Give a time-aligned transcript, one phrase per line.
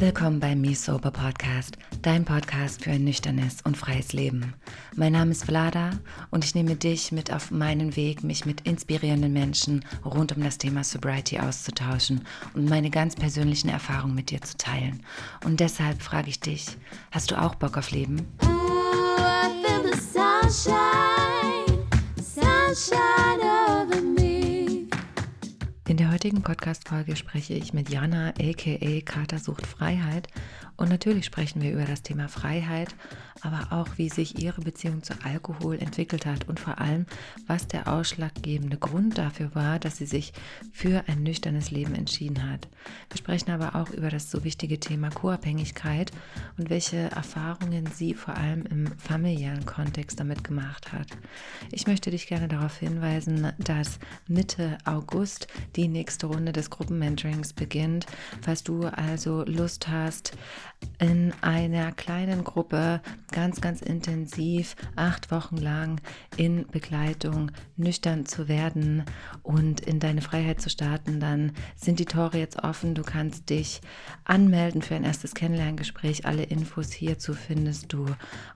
[0.00, 4.54] Willkommen beim Me Sober Podcast, dein Podcast für ein nüchternes und freies Leben.
[4.96, 5.90] Mein Name ist Vlada
[6.30, 10.58] und ich nehme dich mit auf meinen Weg, mich mit inspirierenden Menschen rund um das
[10.58, 12.22] Thema Sobriety auszutauschen
[12.54, 15.04] und meine ganz persönlichen Erfahrungen mit dir zu teilen.
[15.44, 16.76] Und deshalb frage ich dich,
[17.12, 18.26] hast du auch Bock auf Leben?
[18.42, 21.86] Ooh, I feel the sunshine,
[22.16, 23.17] sunshine
[26.18, 30.26] heutigen Podcast-Folge spreche ich mit Jana, aka Kater sucht Freiheit.
[30.76, 32.94] Und natürlich sprechen wir über das Thema Freiheit,
[33.40, 37.06] aber auch, wie sich ihre Beziehung zu Alkohol entwickelt hat und vor allem,
[37.46, 40.32] was der ausschlaggebende Grund dafür war, dass sie sich
[40.72, 42.68] für ein nüchternes Leben entschieden hat.
[43.10, 46.12] Wir sprechen aber auch über das so wichtige Thema Co-Abhängigkeit
[46.58, 51.08] und welche Erfahrungen sie vor allem im familiären Kontext damit gemacht hat.
[51.72, 58.06] Ich möchte dich gerne darauf hinweisen, dass Mitte August die nächste Runde des Gruppenmentorings beginnt.
[58.42, 60.32] Falls du also Lust hast,
[60.98, 66.00] in einer kleinen Gruppe ganz, ganz intensiv acht Wochen lang
[66.36, 69.04] in Begleitung nüchtern zu werden
[69.42, 72.94] und in deine Freiheit zu starten, dann sind die Tore jetzt offen.
[72.94, 73.80] Du kannst dich
[74.24, 76.26] anmelden für ein erstes Kennenlerngespräch.
[76.26, 78.06] Alle Infos hierzu findest du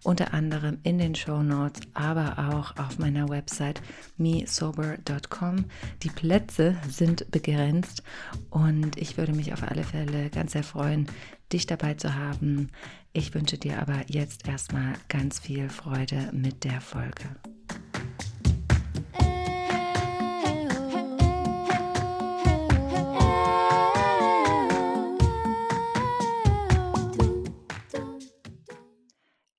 [0.03, 3.81] unter anderem in den Show Notes, aber auch auf meiner Website
[4.17, 5.67] mesober.com.
[6.03, 8.03] Die Plätze sind begrenzt
[8.51, 11.07] und ich würde mich auf alle Fälle ganz sehr freuen,
[11.53, 12.71] dich dabei zu haben.
[13.13, 17.37] Ich wünsche dir aber jetzt erstmal ganz viel Freude mit der Folge.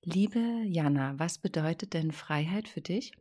[0.02, 3.12] Liebe Jana, was bedeutet denn Freiheit für dich?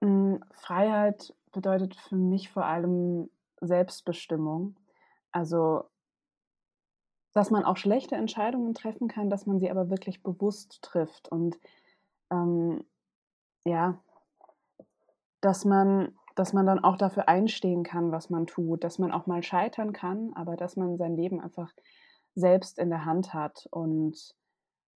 [0.00, 4.76] Mm, Freiheit bedeutet für mich vor allem Selbstbestimmung.
[5.32, 5.84] Also,
[7.34, 11.58] dass man auch schlechte Entscheidungen treffen kann, dass man sie aber wirklich bewusst trifft und
[12.30, 12.84] ähm,
[13.64, 13.98] ja,
[15.40, 19.26] dass man, dass man dann auch dafür einstehen kann, was man tut, dass man auch
[19.26, 21.72] mal scheitern kann, aber dass man sein Leben einfach
[22.34, 24.34] selbst in der Hand hat und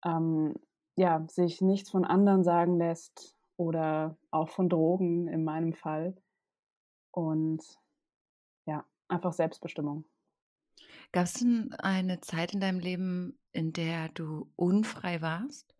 [0.04, 0.54] ähm,
[0.96, 6.16] ja, sich nichts von anderen sagen lässt oder auch von Drogen in meinem Fall.
[7.12, 7.62] Und
[8.66, 10.04] ja, einfach Selbstbestimmung.
[11.12, 15.74] Gab es denn eine Zeit in deinem Leben, in der du unfrei warst?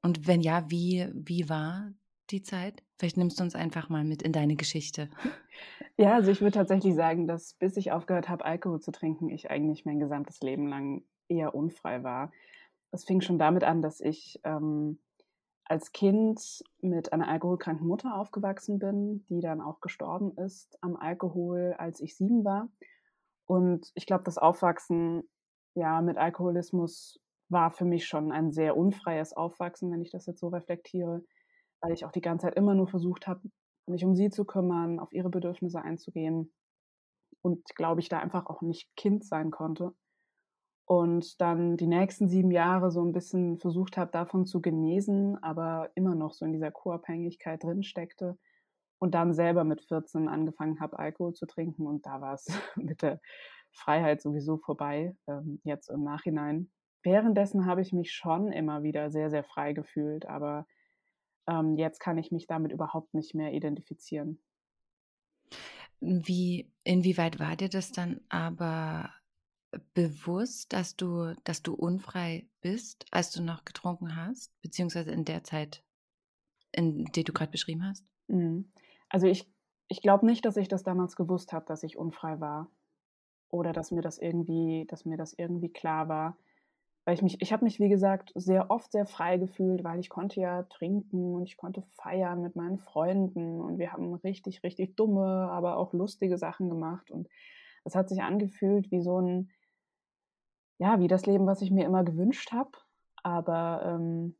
[0.00, 1.92] Und wenn ja, wie, wie war
[2.30, 2.82] die Zeit?
[2.98, 5.10] Vielleicht nimmst du uns einfach mal mit in deine Geschichte.
[5.96, 9.52] Ja, also ich würde tatsächlich sagen, dass bis ich aufgehört habe, Alkohol zu trinken, ich
[9.52, 12.32] eigentlich mein gesamtes Leben lang eher unfrei war.
[12.90, 14.98] Es fing schon damit an, dass ich ähm,
[15.64, 21.74] als Kind mit einer alkoholkranken Mutter aufgewachsen bin, die dann auch gestorben ist am Alkohol,
[21.78, 22.68] als ich sieben war.
[23.46, 25.28] Und ich glaube, das Aufwachsen
[25.74, 30.40] ja mit Alkoholismus war für mich schon ein sehr unfreies Aufwachsen, wenn ich das jetzt
[30.40, 31.24] so reflektiere,
[31.80, 33.42] weil ich auch die ganze Zeit immer nur versucht habe,
[33.86, 36.52] mich um sie zu kümmern, auf ihre Bedürfnisse einzugehen
[37.42, 39.92] und glaube ich da einfach auch nicht Kind sein konnte.
[40.86, 45.90] Und dann die nächsten sieben Jahre so ein bisschen versucht habe, davon zu genesen, aber
[45.94, 48.38] immer noch so in dieser Co-Abhängigkeit drin steckte
[48.98, 52.46] und dann selber mit 14 angefangen habe, Alkohol zu trinken und da war es
[52.76, 53.20] mit der
[53.72, 56.70] Freiheit sowieso vorbei, ähm, jetzt im Nachhinein.
[57.02, 60.66] Währenddessen habe ich mich schon immer wieder sehr, sehr frei gefühlt, aber
[61.46, 64.42] ähm, jetzt kann ich mich damit überhaupt nicht mehr identifizieren.
[66.00, 69.10] Wie, inwieweit war dir das dann aber
[69.94, 75.44] bewusst, dass du, dass du unfrei bist, als du noch getrunken hast, beziehungsweise in der
[75.44, 75.82] Zeit,
[76.72, 78.04] in der du gerade beschrieben hast?
[78.28, 78.70] Mhm.
[79.14, 79.48] Also ich,
[79.86, 82.68] ich glaube nicht, dass ich das damals gewusst habe, dass ich unfrei war.
[83.48, 86.36] Oder dass mir das irgendwie, dass mir das irgendwie klar war.
[87.04, 90.08] Weil ich mich, ich habe mich, wie gesagt, sehr oft sehr frei gefühlt, weil ich
[90.08, 94.96] konnte ja trinken und ich konnte feiern mit meinen Freunden und wir haben richtig, richtig
[94.96, 97.12] dumme, aber auch lustige Sachen gemacht.
[97.12, 97.28] Und
[97.84, 99.52] es hat sich angefühlt wie so ein,
[100.78, 102.72] ja, wie das Leben, was ich mir immer gewünscht habe.
[103.22, 104.34] Aber ähm,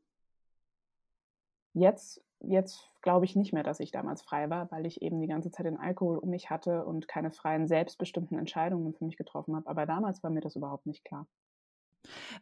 [1.71, 5.27] jetzt, jetzt glaube ich nicht mehr, dass ich damals frei war, weil ich eben die
[5.27, 9.55] ganze Zeit den Alkohol um mich hatte und keine freien, selbstbestimmten Entscheidungen für mich getroffen
[9.55, 9.67] habe.
[9.69, 11.27] Aber damals war mir das überhaupt nicht klar.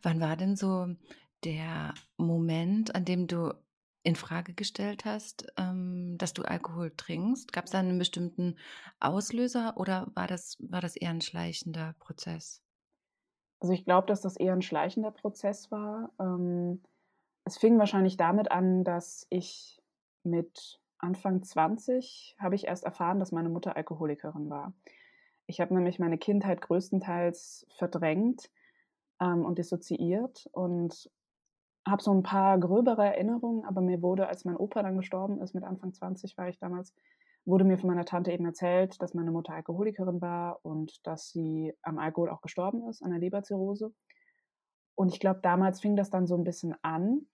[0.01, 0.87] Wann war denn so
[1.43, 3.53] der Moment, an dem du
[4.03, 7.53] in Frage gestellt hast, ähm, dass du Alkohol trinkst?
[7.53, 8.57] Gab es da einen bestimmten
[8.99, 12.61] Auslöser oder war das, war das eher ein schleichender Prozess?
[13.61, 16.11] Also ich glaube, dass das eher ein schleichender Prozess war.
[16.19, 16.83] Ähm,
[17.45, 19.82] es fing wahrscheinlich damit an, dass ich
[20.23, 24.73] mit Anfang 20 habe ich erst erfahren, dass meine Mutter Alkoholikerin war.
[25.47, 28.49] Ich habe nämlich meine Kindheit größtenteils verdrängt
[29.19, 31.11] ähm, und dissoziiert und
[31.85, 35.53] habe so ein paar gröbere Erinnerungen, aber mir wurde, als mein Opa dann gestorben ist,
[35.53, 36.95] mit Anfang 20 war ich damals,
[37.45, 41.73] wurde mir von meiner Tante eben erzählt, dass meine Mutter Alkoholikerin war und dass sie
[41.81, 43.93] am Alkohol auch gestorben ist, an der Leberzirrhose.
[44.95, 47.27] Und ich glaube, damals fing das dann so ein bisschen an,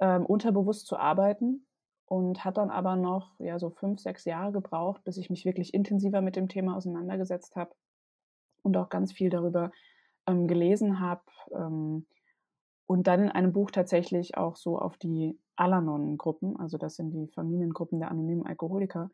[0.00, 1.66] ähm, unterbewusst zu arbeiten
[2.06, 5.74] und hat dann aber noch ja, so fünf, sechs Jahre gebraucht, bis ich mich wirklich
[5.74, 7.74] intensiver mit dem Thema auseinandergesetzt habe
[8.62, 9.72] und auch ganz viel darüber
[10.26, 11.22] ähm, gelesen habe.
[11.52, 12.06] Ähm,
[12.86, 17.26] und dann in einem Buch tatsächlich auch so auf die Alanon-Gruppen, also das sind die
[17.28, 19.10] Familiengruppen der anonymen Alkoholiker,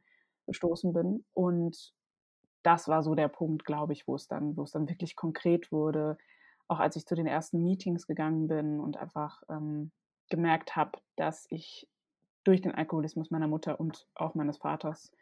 [0.46, 1.24] gestoßen bin.
[1.32, 1.94] Und
[2.62, 5.72] das war so der Punkt, glaube ich, wo es dann, wo es dann wirklich konkret
[5.72, 6.18] wurde.
[6.68, 9.92] Auch als ich zu den ersten Meetings gegangen bin und einfach ähm,
[10.28, 11.88] gemerkt habe, dass ich
[12.44, 15.12] durch den Alkoholismus meiner Mutter und auch meines Vaters,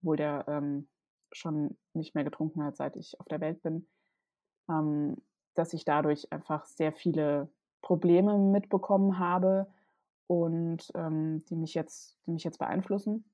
[0.00, 0.88] obwohl der ähm,
[1.32, 3.86] schon nicht mehr getrunken hat, seit ich auf der Welt bin,
[4.68, 5.16] ähm,
[5.54, 7.50] dass ich dadurch einfach sehr viele
[7.82, 9.66] Probleme mitbekommen habe
[10.26, 13.24] und ähm, die mich jetzt, die mich jetzt beeinflussen,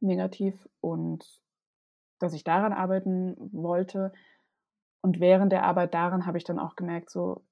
[0.00, 1.40] negativ und
[2.18, 4.12] dass ich daran arbeiten wollte.
[5.02, 7.42] Und während der Arbeit daran habe ich dann auch gemerkt, so,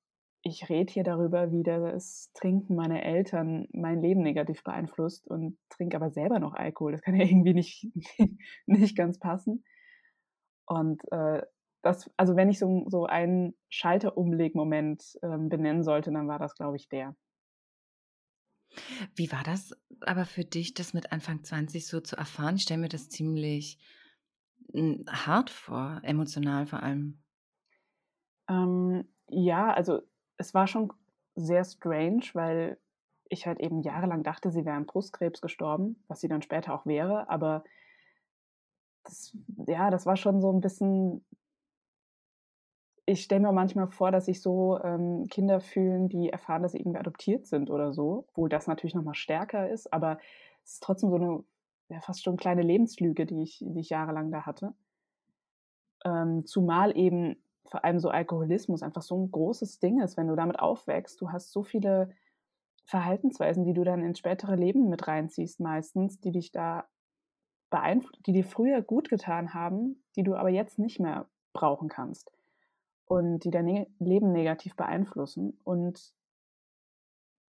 [0.43, 5.97] ich rede hier darüber, wie das Trinken meiner Eltern mein Leben negativ beeinflusst und trinke
[5.97, 6.93] aber selber noch Alkohol.
[6.93, 7.87] Das kann ja irgendwie nicht,
[8.67, 9.65] nicht ganz passen.
[10.67, 11.43] Und äh,
[11.83, 16.77] das, also wenn ich so, so einen Schalterumlegmoment ähm, benennen sollte, dann war das, glaube
[16.77, 17.17] ich, der.
[19.15, 22.57] Wie war das aber für dich, das mit Anfang 20 so zu erfahren?
[22.57, 23.79] Ich stelle mir das ziemlich
[24.73, 27.23] hm, hart vor, emotional vor allem.
[28.49, 30.03] Ähm, ja, also
[30.39, 30.93] es war schon
[31.35, 32.79] sehr strange, weil
[33.29, 36.87] ich halt eben jahrelang dachte, sie wäre an Brustkrebs gestorben, was sie dann später auch
[36.87, 37.65] wäre, aber
[39.05, 39.37] das,
[39.67, 41.25] ja, das war schon so ein bisschen
[43.09, 46.79] ich stelle mir manchmal vor, dass sich so ähm, Kinder fühlen, die erfahren, dass sie
[46.79, 50.19] irgendwie adoptiert sind oder so, obwohl das natürlich nochmal stärker ist, aber
[50.63, 51.45] es ist trotzdem so eine
[51.89, 54.75] ja, fast schon kleine Lebenslüge, die ich, die ich jahrelang da hatte.
[56.05, 60.37] Ähm, zumal eben vor allem so Alkoholismus einfach so ein großes Ding ist, wenn du
[60.37, 61.21] damit aufwächst.
[61.21, 62.15] Du hast so viele
[62.87, 66.89] Verhaltensweisen, die du dann ins spätere Leben mit reinziehst, meistens, die dich da
[67.71, 72.33] beeinflussen, die dir früher gut getan haben, die du aber jetzt nicht mehr brauchen kannst
[73.05, 75.59] und die dein ne Leben negativ beeinflussen.
[75.65, 76.15] Und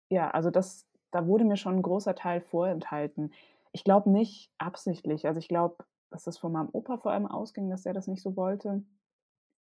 [0.10, 3.32] ja, also das, da wurde mir schon ein großer Teil vorenthalten.
[3.72, 5.28] Ich glaube nicht absichtlich.
[5.28, 8.22] Also ich glaube, dass das von meinem Opa vor allem ausging, dass er das nicht
[8.22, 8.84] so wollte,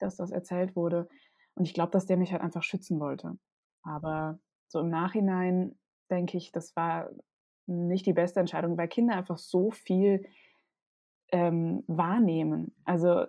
[0.01, 1.07] dass das erzählt wurde.
[1.55, 3.37] Und ich glaube, dass der mich halt einfach schützen wollte.
[3.83, 5.77] Aber so im Nachhinein
[6.09, 7.09] denke ich, das war
[7.67, 10.25] nicht die beste Entscheidung, weil Kinder einfach so viel
[11.31, 12.75] ähm, wahrnehmen.
[12.83, 13.25] Also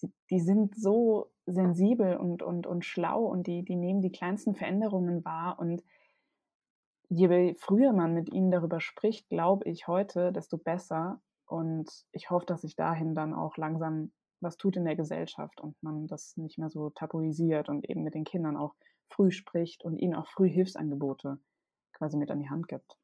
[0.00, 4.54] die, die, sind so sensibel und, und, und schlau und die, die nehmen die kleinsten
[4.54, 5.58] Veränderungen wahr.
[5.58, 5.82] Und
[7.08, 11.20] je früher man mit ihnen darüber spricht, glaube ich heute, desto besser.
[11.46, 15.80] Und ich hoffe, dass sich dahin dann auch langsam was tut in der Gesellschaft und
[15.82, 18.74] man das nicht mehr so tabuisiert und eben mit den Kindern auch
[19.10, 21.38] früh spricht und ihnen auch früh Hilfsangebote
[21.92, 22.96] quasi mit an die Hand gibt.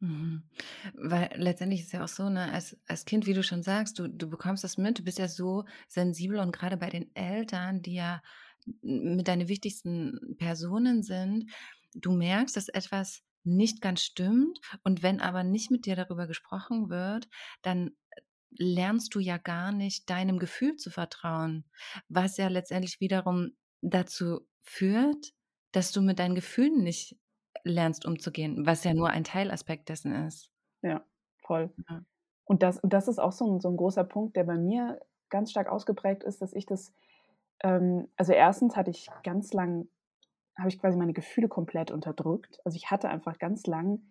[0.00, 0.42] Mhm.
[0.94, 4.08] Weil letztendlich ist ja auch so, ne, als, als Kind, wie du schon sagst, du,
[4.08, 7.94] du bekommst das mit, du bist ja so sensibel und gerade bei den Eltern, die
[7.94, 8.20] ja
[8.82, 11.50] mit deine wichtigsten Personen sind,
[11.94, 16.88] du merkst, dass etwas nicht ganz stimmt und wenn aber nicht mit dir darüber gesprochen
[16.90, 17.28] wird,
[17.62, 17.92] dann
[18.56, 21.64] lernst du ja gar nicht deinem Gefühl zu vertrauen,
[22.08, 25.32] was ja letztendlich wiederum dazu führt,
[25.72, 27.16] dass du mit deinen Gefühlen nicht
[27.64, 30.50] lernst umzugehen, was ja nur ein Teilaspekt dessen ist.
[30.82, 31.04] Ja,
[31.38, 31.72] voll.
[31.88, 32.04] Ja.
[32.44, 35.50] Und das, das ist auch so ein, so ein großer Punkt, der bei mir ganz
[35.50, 36.92] stark ausgeprägt ist, dass ich das,
[37.62, 39.88] ähm, also erstens hatte ich ganz lang,
[40.56, 42.60] habe ich quasi meine Gefühle komplett unterdrückt.
[42.64, 44.02] Also ich hatte einfach ganz lang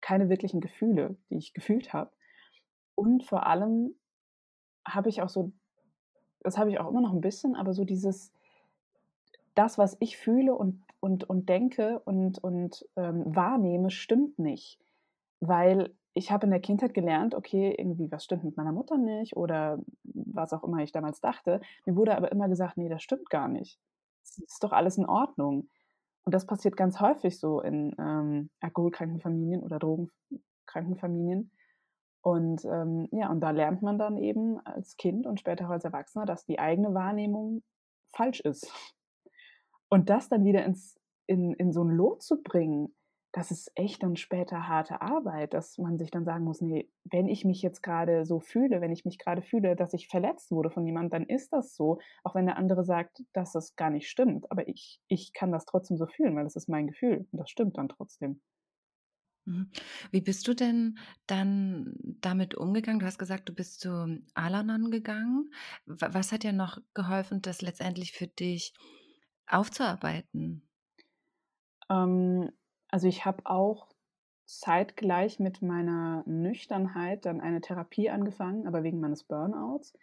[0.00, 2.10] keine wirklichen Gefühle, die ich gefühlt habe.
[2.98, 3.94] Und vor allem
[4.86, 5.52] habe ich auch so,
[6.40, 8.32] das habe ich auch immer noch ein bisschen, aber so dieses,
[9.54, 14.80] das, was ich fühle und und, und denke und, und ähm, wahrnehme, stimmt nicht.
[15.40, 19.36] Weil ich habe in der Kindheit gelernt, okay, irgendwie was stimmt mit meiner Mutter nicht
[19.36, 21.60] oder was auch immer ich damals dachte.
[21.86, 23.78] Mir wurde aber immer gesagt, nee, das stimmt gar nicht.
[24.24, 25.68] Es ist doch alles in Ordnung.
[26.24, 31.52] Und das passiert ganz häufig so in ähm, alkoholkranken Familien oder drogenkranken Familien.
[32.20, 35.84] Und ähm, ja, und da lernt man dann eben als Kind und später auch als
[35.84, 37.62] Erwachsener, dass die eigene Wahrnehmung
[38.08, 38.72] falsch ist.
[39.88, 42.94] Und das dann wieder ins, in, in so ein Lot zu bringen,
[43.32, 47.28] das ist echt dann später harte Arbeit, dass man sich dann sagen muss, nee, wenn
[47.28, 50.70] ich mich jetzt gerade so fühle, wenn ich mich gerade fühle, dass ich verletzt wurde
[50.70, 54.08] von jemandem, dann ist das so, auch wenn der andere sagt, dass das gar nicht
[54.08, 54.50] stimmt.
[54.50, 57.50] Aber ich, ich kann das trotzdem so fühlen, weil das ist mein Gefühl und das
[57.50, 58.40] stimmt dann trotzdem.
[59.48, 59.70] Mhm.
[60.10, 63.00] Wie bist du denn dann damit umgegangen?
[63.00, 65.50] Du hast gesagt, du bist zu Alanon gegangen.
[65.86, 68.74] Was hat dir noch geholfen, das letztendlich für dich
[69.46, 70.68] aufzuarbeiten?
[71.88, 72.50] Ähm,
[72.90, 73.88] also ich habe auch
[74.44, 79.94] zeitgleich mit meiner Nüchternheit dann eine Therapie angefangen, aber wegen meines Burnouts.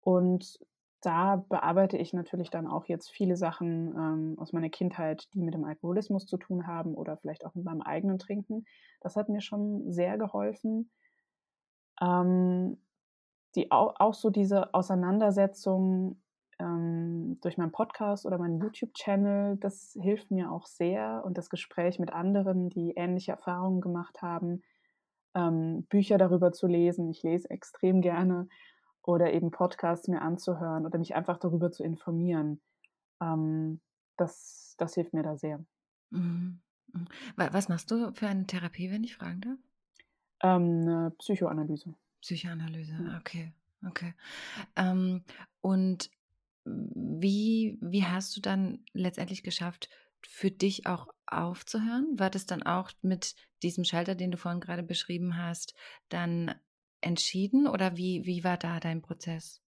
[0.00, 0.60] Und
[1.00, 5.54] da bearbeite ich natürlich dann auch jetzt viele Sachen ähm, aus meiner Kindheit, die mit
[5.54, 8.64] dem Alkoholismus zu tun haben oder vielleicht auch mit meinem eigenen Trinken.
[9.00, 10.90] Das hat mir schon sehr geholfen.
[12.00, 12.78] Ähm,
[13.54, 16.20] die, auch, auch so diese Auseinandersetzung
[16.58, 21.98] ähm, durch meinen Podcast oder meinen YouTube-Channel, das hilft mir auch sehr und das Gespräch
[21.98, 24.62] mit anderen, die ähnliche Erfahrungen gemacht haben,
[25.34, 27.08] ähm, Bücher darüber zu lesen.
[27.08, 28.48] Ich lese extrem gerne
[29.08, 32.60] oder eben Podcasts mir anzuhören oder mich einfach darüber zu informieren.
[33.22, 33.80] Ähm,
[34.18, 35.64] das, das hilft mir da sehr.
[36.10, 36.60] Mhm.
[36.92, 37.08] mhm.
[37.36, 39.58] Was machst du für eine Therapie, wenn ich fragen darf?
[40.42, 41.94] Ähm, eine Psychoanalyse.
[42.20, 43.54] Psychoanalyse, okay,
[43.86, 44.12] okay.
[44.76, 45.24] Ähm,
[45.62, 46.10] und
[46.66, 49.88] wie, wie hast du dann letztendlich geschafft,
[50.20, 52.18] für dich auch aufzuhören?
[52.18, 55.74] War das dann auch mit diesem Schalter, den du vorhin gerade beschrieben hast,
[56.10, 56.54] dann
[57.00, 59.62] entschieden oder wie, wie war da dein Prozess?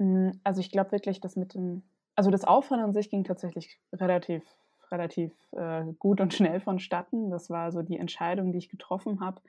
[0.00, 1.82] Hm, also ich glaube wirklich, dass mit dem,
[2.14, 4.44] also das Aufhören an sich ging tatsächlich relativ,
[4.90, 7.30] relativ äh, gut und schnell vonstatten.
[7.30, 9.40] Das war so die Entscheidung, die ich getroffen habe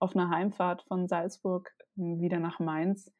[0.00, 3.12] auf einer Heimfahrt von Salzburg hm, wieder nach Mainz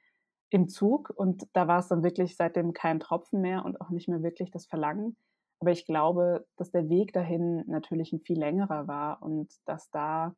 [0.49, 4.09] im Zug und da war es dann wirklich seitdem kein Tropfen mehr und auch nicht
[4.09, 5.17] mehr wirklich das Verlangen.
[5.61, 10.35] Aber ich glaube, dass der Weg dahin natürlich ein viel längerer war und dass da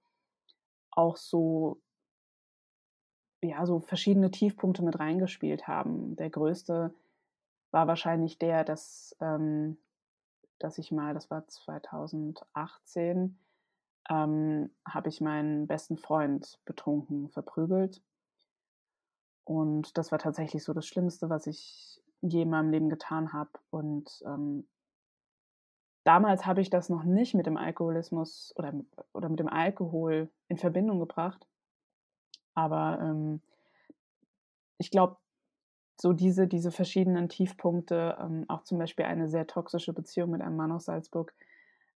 [0.91, 1.81] auch so,
[3.43, 6.17] ja, so verschiedene Tiefpunkte mit reingespielt haben.
[6.17, 6.95] Der größte
[7.71, 9.79] war wahrscheinlich der, dass, ähm,
[10.59, 13.39] dass ich mal, das war 2018,
[14.11, 18.03] ähm, habe ich meinen besten Freund betrunken verprügelt
[19.45, 23.51] und das war tatsächlich so das Schlimmste, was ich je in meinem Leben getan habe.
[23.71, 24.69] Und ähm,
[26.05, 28.73] damals habe ich das noch nicht mit dem Alkoholismus oder,
[29.13, 31.47] oder mit dem Alkohol in Verbindung gebracht.
[32.55, 33.41] Aber ähm,
[34.79, 35.17] ich glaube,
[36.01, 40.57] so diese, diese verschiedenen Tiefpunkte, ähm, auch zum Beispiel eine sehr toxische Beziehung mit einem
[40.57, 41.35] Mann aus Salzburg,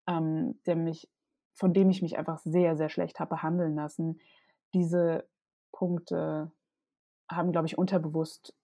[0.07, 1.09] ähm, der mich,
[1.53, 4.19] von dem ich mich einfach sehr, sehr schlecht habe behandeln lassen,
[4.73, 5.27] diese
[5.71, 6.51] Punkte
[7.29, 8.55] haben, glaube ich, unterbewusst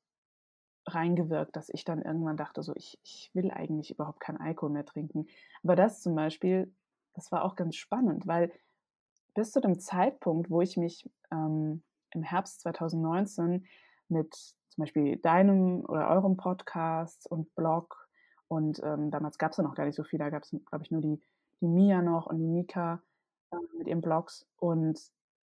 [0.85, 4.85] reingewirkt, dass ich dann irgendwann dachte, so ich, ich will eigentlich überhaupt keinen Alkohol mehr
[4.85, 5.27] trinken.
[5.63, 6.73] Aber das zum Beispiel,
[7.13, 8.51] das war auch ganz spannend, weil
[9.33, 13.65] bis zu dem Zeitpunkt, wo ich mich ähm, im Herbst 2019
[14.09, 18.03] mit zum Beispiel deinem oder eurem Podcast und Blog
[18.53, 20.83] und ähm, damals gab es ja noch gar nicht so viel, da gab es, glaube
[20.83, 21.19] ich, nur die,
[21.61, 23.01] die Mia noch und die Mika
[23.51, 24.45] äh, mit ihren Blogs.
[24.57, 24.99] Und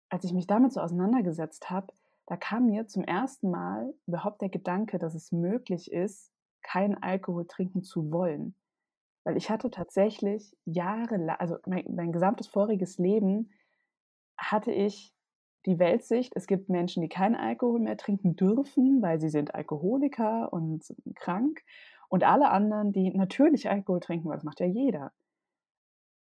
[0.08, 1.88] als ich mich damit so auseinandergesetzt habe,
[2.26, 6.30] da kam mir zum ersten Mal überhaupt der Gedanke, dass es möglich ist,
[6.62, 8.54] keinen Alkohol trinken zu wollen.
[9.24, 13.50] Weil ich hatte tatsächlich jahrelang, also mein, mein gesamtes voriges Leben
[14.40, 15.14] hatte ich
[15.66, 20.52] die Weltsicht, es gibt Menschen, die keinen Alkohol mehr trinken dürfen, weil sie sind Alkoholiker
[20.52, 21.62] und krank.
[22.08, 25.12] Und alle anderen, die natürlich Alkohol trinken, weil das macht ja jeder.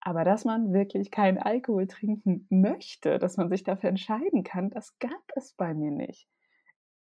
[0.01, 4.97] Aber dass man wirklich keinen Alkohol trinken möchte, dass man sich dafür entscheiden kann, das
[4.99, 6.27] gab es bei mir nicht.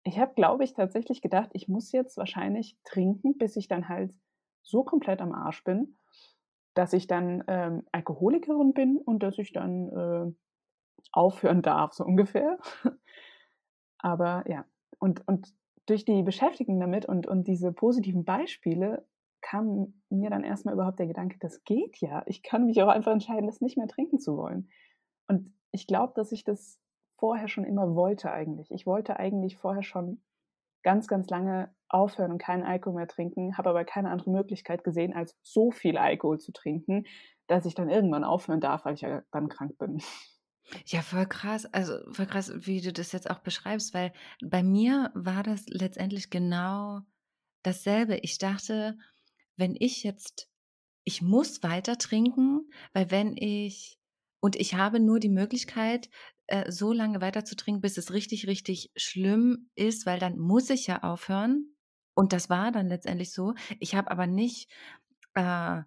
[0.03, 4.13] Ich habe, glaube ich, tatsächlich gedacht, ich muss jetzt wahrscheinlich trinken, bis ich dann halt
[4.61, 5.97] so komplett am Arsch bin,
[6.75, 10.33] dass ich dann ähm, Alkoholikerin bin und dass ich dann äh,
[11.11, 12.57] aufhören darf, so ungefähr.
[13.99, 14.65] Aber ja,
[14.99, 15.53] und, und
[15.85, 19.05] durch die Beschäftigung damit und, und diese positiven Beispiele
[19.41, 22.23] kam mir dann erstmal überhaupt der Gedanke, das geht ja.
[22.25, 24.69] Ich kann mich auch einfach entscheiden, das nicht mehr trinken zu wollen.
[25.27, 26.79] Und ich glaube, dass ich das
[27.17, 28.71] vorher schon immer wollte eigentlich.
[28.71, 30.21] Ich wollte eigentlich vorher schon
[30.83, 35.13] ganz, ganz lange aufhören und keinen Alkohol mehr trinken, habe aber keine andere Möglichkeit gesehen,
[35.13, 37.05] als so viel Alkohol zu trinken,
[37.47, 40.01] dass ich dann irgendwann aufhören darf, weil ich ja dann krank bin.
[40.85, 41.65] Ja, voll krass.
[41.73, 44.11] Also voll krass, wie du das jetzt auch beschreibst, weil
[44.43, 47.01] bei mir war das letztendlich genau
[47.63, 48.17] dasselbe.
[48.23, 48.97] Ich dachte,
[49.57, 50.49] wenn ich jetzt,
[51.05, 53.99] ich muss weiter trinken, weil wenn ich,
[54.41, 56.09] und ich habe nur die Möglichkeit,
[56.47, 60.69] äh, so lange weiter zu trinken, bis es richtig, richtig schlimm ist, weil dann muss
[60.69, 61.75] ich ja aufhören.
[62.15, 63.53] Und das war dann letztendlich so.
[63.79, 64.69] Ich habe aber nicht
[65.35, 65.81] äh,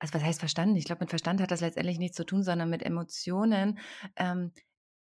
[0.00, 0.76] also was heißt verstanden?
[0.76, 3.78] Ich glaube, mit Verstand hat das letztendlich nichts zu tun, sondern mit Emotionen.
[4.16, 4.52] Ähm,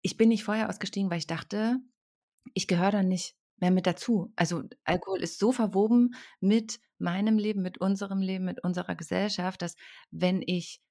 [0.03, 1.77] ich bin nicht vorher ausgestiegen, weil ich dachte,
[2.55, 4.33] ich gehöre da nicht mehr mit dazu.
[4.37, 9.77] Also Alkohol ist so verwoben mit meinem Leben, mit unserem Leben, mit unserer Gesellschaft, dass
[10.11, 10.83] wenn ich,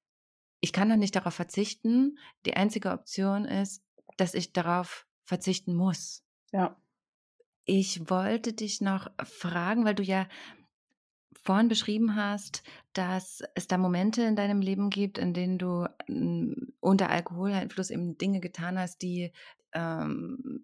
[0.62, 3.84] ich kann dann nicht darauf verzichten, die einzige Option ist,
[4.17, 6.24] dass ich darauf verzichten muss.
[6.51, 6.79] Ja.
[7.65, 10.27] Ich wollte dich noch fragen, weil du ja
[11.43, 16.53] vorhin beschrieben hast, dass es da Momente in deinem Leben gibt, in denen du mm,
[16.79, 19.31] unter Alkoholeinfluss eben Dinge getan hast, die
[19.74, 20.63] ähm,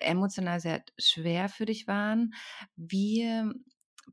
[0.00, 2.34] emotional sehr schwer für dich waren.
[2.76, 3.28] Wie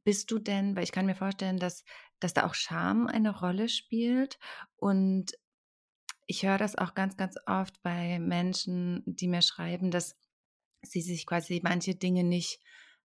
[0.04, 1.84] bist du denn, weil ich kann mir vorstellen, dass,
[2.20, 4.40] dass da auch Scham eine Rolle spielt
[4.76, 5.32] und
[6.26, 10.16] ich höre das auch ganz, ganz oft bei Menschen, die mir schreiben, dass
[10.82, 12.60] sie sich quasi manche Dinge nicht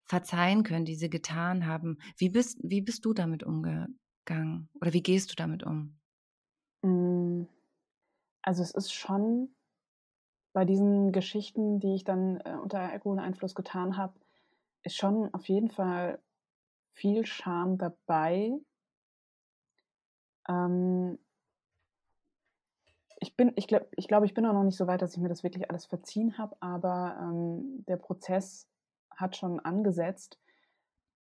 [0.05, 1.97] verzeihen können, die sie getan haben.
[2.17, 4.69] Wie bist, wie bist du damit umgegangen?
[4.79, 5.99] Oder wie gehst du damit um?
[6.81, 7.43] Mm,
[8.41, 9.49] also es ist schon
[10.53, 14.13] bei diesen Geschichten, die ich dann äh, unter Alkoholeinfluss getan habe,
[14.83, 16.19] ist schon auf jeden Fall
[16.93, 18.51] viel Scham dabei.
[20.47, 21.17] Ähm,
[23.19, 25.21] ich bin, ich glaube, ich, glaub, ich bin auch noch nicht so weit, dass ich
[25.21, 28.67] mir das wirklich alles verziehen habe, aber ähm, der Prozess
[29.15, 30.39] hat schon angesetzt.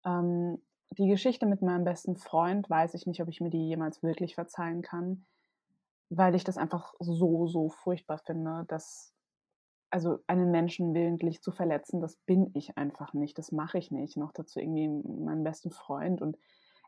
[0.05, 4.03] Ähm, die Geschichte mit meinem besten Freund weiß ich nicht, ob ich mir die jemals
[4.03, 5.25] wirklich verzeihen kann,
[6.09, 9.13] weil ich das einfach so, so furchtbar finde, dass
[9.89, 14.17] also einen Menschen willentlich zu verletzen, das bin ich einfach nicht, das mache ich nicht.
[14.17, 16.37] Noch dazu irgendwie meinen besten Freund und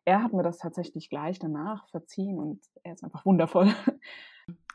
[0.05, 3.67] er hat mir das tatsächlich gleich danach verziehen und er ist einfach wundervoll.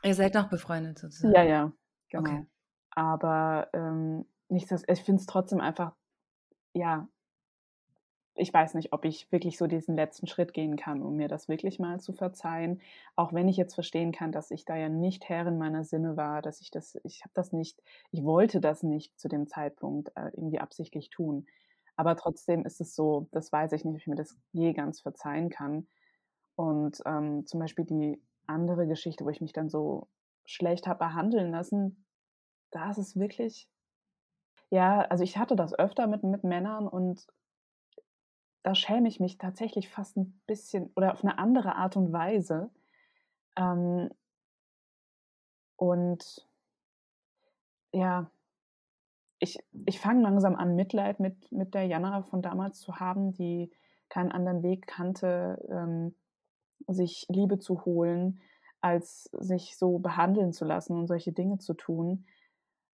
[0.03, 1.35] Ihr seid noch befreundet sozusagen?
[1.35, 1.71] Ja, ja,
[2.09, 2.29] genau.
[2.29, 2.45] Okay.
[2.91, 5.95] Aber ähm, nichts, ich finde es trotzdem einfach,
[6.73, 7.07] ja,
[8.35, 11.49] ich weiß nicht, ob ich wirklich so diesen letzten Schritt gehen kann, um mir das
[11.49, 12.81] wirklich mal zu verzeihen.
[13.15, 16.41] Auch wenn ich jetzt verstehen kann, dass ich da ja nicht Herrin meiner Sinne war,
[16.41, 20.29] dass ich das, ich habe das nicht, ich wollte das nicht zu dem Zeitpunkt äh,
[20.33, 21.47] irgendwie absichtlich tun.
[21.97, 25.01] Aber trotzdem ist es so, das weiß ich nicht, ob ich mir das je ganz
[25.01, 25.87] verzeihen kann.
[26.55, 30.07] Und ähm, zum Beispiel die andere Geschichte, wo ich mich dann so
[30.45, 32.05] schlecht habe behandeln lassen,
[32.71, 33.67] da ist es wirklich,
[34.69, 37.27] ja, also ich hatte das öfter mit, mit Männern und
[38.63, 42.69] da schäme ich mich tatsächlich fast ein bisschen oder auf eine andere Art und Weise.
[43.55, 44.09] Ähm,
[45.77, 46.45] und
[47.93, 48.29] ja,
[49.39, 53.71] ich, ich fange langsam an, Mitleid mit, mit der Jana von damals zu haben, die
[54.09, 56.15] keinen anderen Weg kannte, ähm,
[56.87, 58.41] sich Liebe zu holen,
[58.81, 62.25] als sich so behandeln zu lassen und solche Dinge zu tun.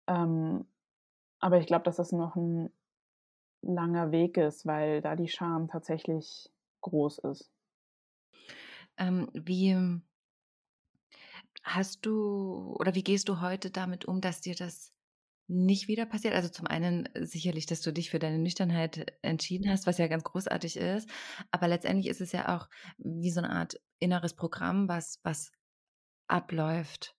[0.07, 0.65] Ähm,
[1.39, 2.71] aber ich glaube, dass das noch ein
[3.61, 6.49] langer Weg ist, weil da die Scham tatsächlich
[6.81, 7.51] groß ist.
[8.97, 10.01] Ähm, wie
[11.63, 14.93] hast du oder wie gehst du heute damit um, dass dir das
[15.47, 16.33] nicht wieder passiert?
[16.33, 20.23] Also zum einen sicherlich, dass du dich für deine Nüchternheit entschieden hast, was ja ganz
[20.23, 21.09] großartig ist,
[21.51, 25.51] aber letztendlich ist es ja auch wie so eine Art inneres Programm, was, was
[26.27, 27.15] abläuft.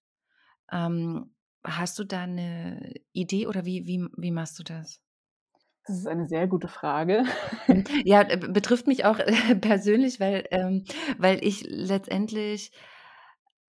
[0.72, 1.35] Ähm,
[1.66, 5.00] hast du da eine Idee oder wie, wie, wie machst du das?
[5.86, 7.24] Das ist eine sehr gute Frage.
[7.66, 9.18] Hm, ja, äh, betrifft mich auch
[9.60, 10.84] persönlich, weil, ähm,
[11.18, 12.72] weil ich letztendlich,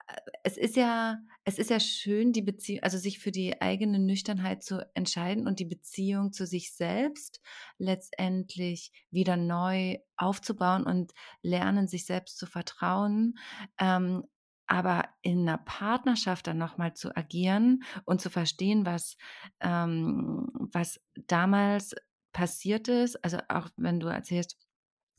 [0.07, 3.99] äh, es ist ja, es ist ja schön, die Beziehung, also sich für die eigene
[3.99, 7.39] Nüchternheit zu entscheiden und die Beziehung zu sich selbst
[7.77, 13.37] letztendlich wieder neu aufzubauen und lernen, sich selbst zu vertrauen.
[13.79, 14.23] Ähm,
[14.67, 19.17] aber in einer Partnerschaft dann nochmal zu agieren und zu verstehen, was,
[19.61, 21.95] ähm, was damals
[22.33, 24.57] passiert ist, also auch wenn du erzählst,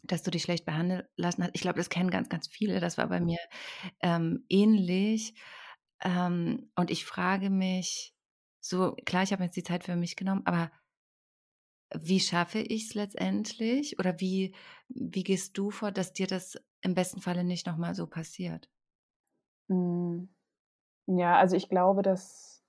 [0.05, 2.99] dass du dich schlecht behandelt lassen hast, ich glaube, das kennen ganz, ganz viele, das
[2.99, 3.39] war bei mir
[4.03, 5.35] ähm, ähnlich.
[6.03, 8.15] Ähm, und ich frage mich,
[8.61, 10.71] so klar, ich habe jetzt die Zeit für mich genommen, aber
[11.95, 14.55] wie schaffe ich es letztendlich oder wie,
[14.89, 18.69] wie gehst du vor, dass dir das im besten Falle nicht nochmal so passiert?
[19.69, 20.29] Hm.
[21.07, 22.63] Ja, also ich glaube, dass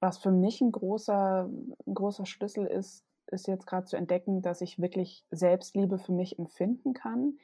[0.00, 1.44] was für mich ein großer,
[1.86, 6.38] ein großer Schlüssel ist, ist jetzt gerade zu entdecken, dass ich wirklich Selbstliebe für mich
[6.38, 7.38] empfinden kann.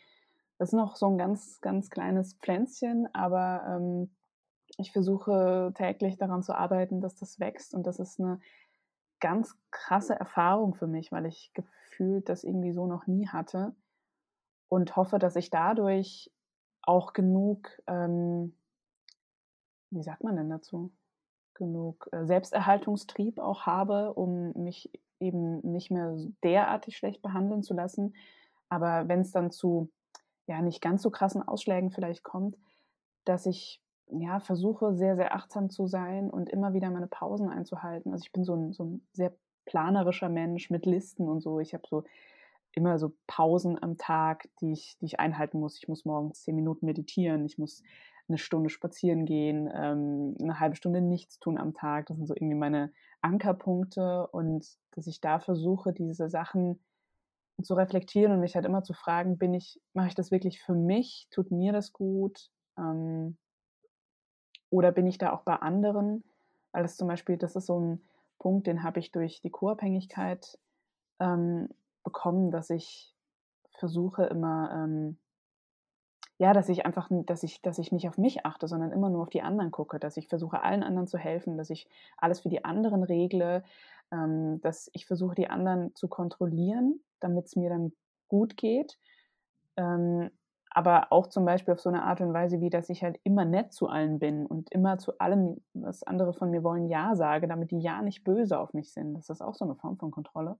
[0.58, 4.10] Das ist noch so ein ganz, ganz kleines Pflänzchen, aber ähm,
[4.78, 8.40] ich versuche täglich daran zu arbeiten, dass das wächst und das ist eine
[9.20, 13.74] ganz krasse Erfahrung für mich, weil ich gefühlt das irgendwie so noch nie hatte
[14.68, 16.30] und hoffe, dass ich dadurch
[16.82, 18.54] auch genug, ähm,
[19.90, 20.92] wie sagt man denn dazu,
[21.54, 28.14] genug äh, Selbsterhaltungstrieb auch habe, um mich eben nicht mehr derartig schlecht behandeln zu lassen.
[28.68, 29.90] Aber wenn es dann zu
[30.46, 32.56] ja nicht ganz so krassen Ausschlägen vielleicht kommt,
[33.24, 38.12] dass ich ja versuche sehr, sehr achtsam zu sein und immer wieder meine Pausen einzuhalten.
[38.12, 39.34] Also ich bin so ein, so ein sehr
[39.66, 41.60] planerischer Mensch mit Listen und so.
[41.60, 42.04] Ich habe so
[42.72, 45.76] immer so Pausen am Tag, die ich, die ich einhalten muss.
[45.76, 47.82] Ich muss morgens zehn Minuten meditieren, ich muss
[48.28, 52.06] eine Stunde spazieren gehen, ähm, eine halbe Stunde nichts tun am Tag.
[52.06, 56.80] Das sind so irgendwie meine Ankerpunkte und dass ich da versuche, diese Sachen
[57.62, 60.74] zu reflektieren und mich halt immer zu fragen, bin ich, mache ich das wirklich für
[60.74, 61.28] mich?
[61.30, 62.50] Tut mir das gut?
[62.78, 63.36] Ähm,
[64.70, 66.22] oder bin ich da auch bei anderen?
[66.72, 68.04] Weil das zum Beispiel, das ist so ein
[68.38, 70.58] Punkt, den habe ich durch die Co-Abhängigkeit
[71.18, 71.68] ähm,
[72.04, 73.14] bekommen, dass ich
[73.78, 75.18] versuche immer, ähm,
[76.38, 79.22] ja, dass ich einfach, dass ich, dass ich nicht auf mich achte, sondern immer nur
[79.22, 82.48] auf die anderen gucke, dass ich versuche, allen anderen zu helfen, dass ich alles für
[82.48, 83.64] die anderen regle,
[84.12, 87.92] ähm, dass ich versuche, die anderen zu kontrollieren, damit es mir dann
[88.28, 88.98] gut geht.
[89.76, 90.30] Ähm,
[90.70, 93.44] aber auch zum Beispiel auf so eine Art und Weise, wie dass ich halt immer
[93.44, 97.48] nett zu allen bin und immer zu allem, was andere von mir wollen, Ja sage,
[97.48, 99.14] damit die Ja nicht böse auf mich sind.
[99.14, 100.56] Das ist auch so eine Form von Kontrolle.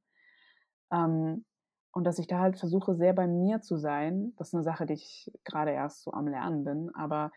[0.90, 1.44] Ähm,
[1.92, 4.35] und dass ich da halt versuche, sehr bei mir zu sein.
[4.37, 6.94] Das ist eine Sache, die ich gerade erst so am Lernen bin.
[6.94, 7.33] Aber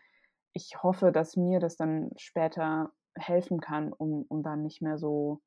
[0.52, 5.42] ich hoffe, dass mir das dann später helfen kann, um, um dann nicht mehr so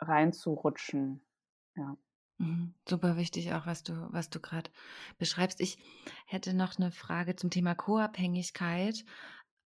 [0.00, 1.24] reinzurutschen.
[1.76, 1.96] Ja.
[2.38, 2.74] Mhm.
[2.88, 4.70] Super wichtig auch, was du, was du gerade
[5.18, 5.60] beschreibst.
[5.60, 5.78] Ich
[6.26, 9.04] hätte noch eine Frage zum Thema Co-Abhängigkeit.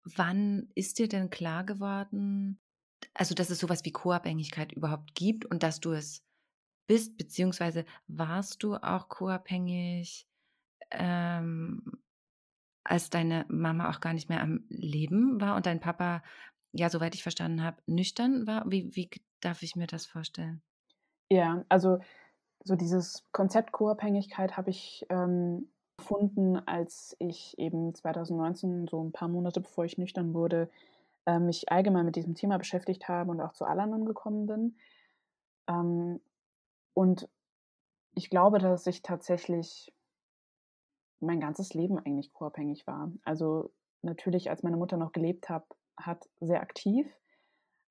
[0.04, 2.60] Wann ist dir denn klar geworden,
[3.14, 6.24] also dass es sowas wie Co-Abhängigkeit überhaupt gibt und dass du es
[6.86, 10.26] bist, beziehungsweise warst du auch co-abhängig,
[10.90, 11.82] ähm,
[12.84, 16.22] als deine Mama auch gar nicht mehr am Leben war und dein Papa,
[16.72, 18.64] ja, soweit ich verstanden habe, nüchtern war?
[18.70, 19.08] Wie, wie
[19.40, 20.62] darf ich mir das vorstellen?
[21.30, 21.98] Ja, also
[22.64, 29.28] so dieses Konzept Co-Abhängigkeit habe ich ähm, gefunden, als ich eben 2019, so ein paar
[29.28, 30.70] Monate bevor ich nüchtern wurde,
[31.26, 34.76] äh, mich allgemein mit diesem Thema beschäftigt habe und auch zu Alanon gekommen bin.
[35.68, 36.20] Ähm,
[36.94, 37.28] und
[38.14, 39.92] ich glaube, dass ich tatsächlich
[41.20, 43.10] mein ganzes Leben eigentlich co-abhängig war.
[43.24, 45.64] Also natürlich, als meine Mutter noch gelebt hat,
[45.96, 47.06] hat sehr aktiv.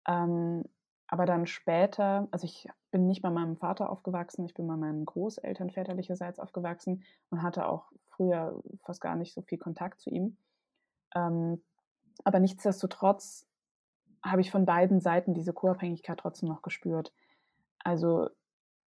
[0.08, 0.64] Ähm,
[1.08, 5.06] aber dann später, also ich bin nicht bei meinem Vater aufgewachsen, ich bin bei meinen
[5.06, 10.38] Großeltern väterlicherseits aufgewachsen und hatte auch früher fast gar nicht so viel Kontakt zu ihm.
[11.16, 11.62] Ähm,
[12.24, 13.48] aber nichtsdestotrotz
[14.24, 17.14] habe ich von beiden Seiten diese Co-Abhängigkeit trotzdem noch gespürt.
[17.80, 18.30] Also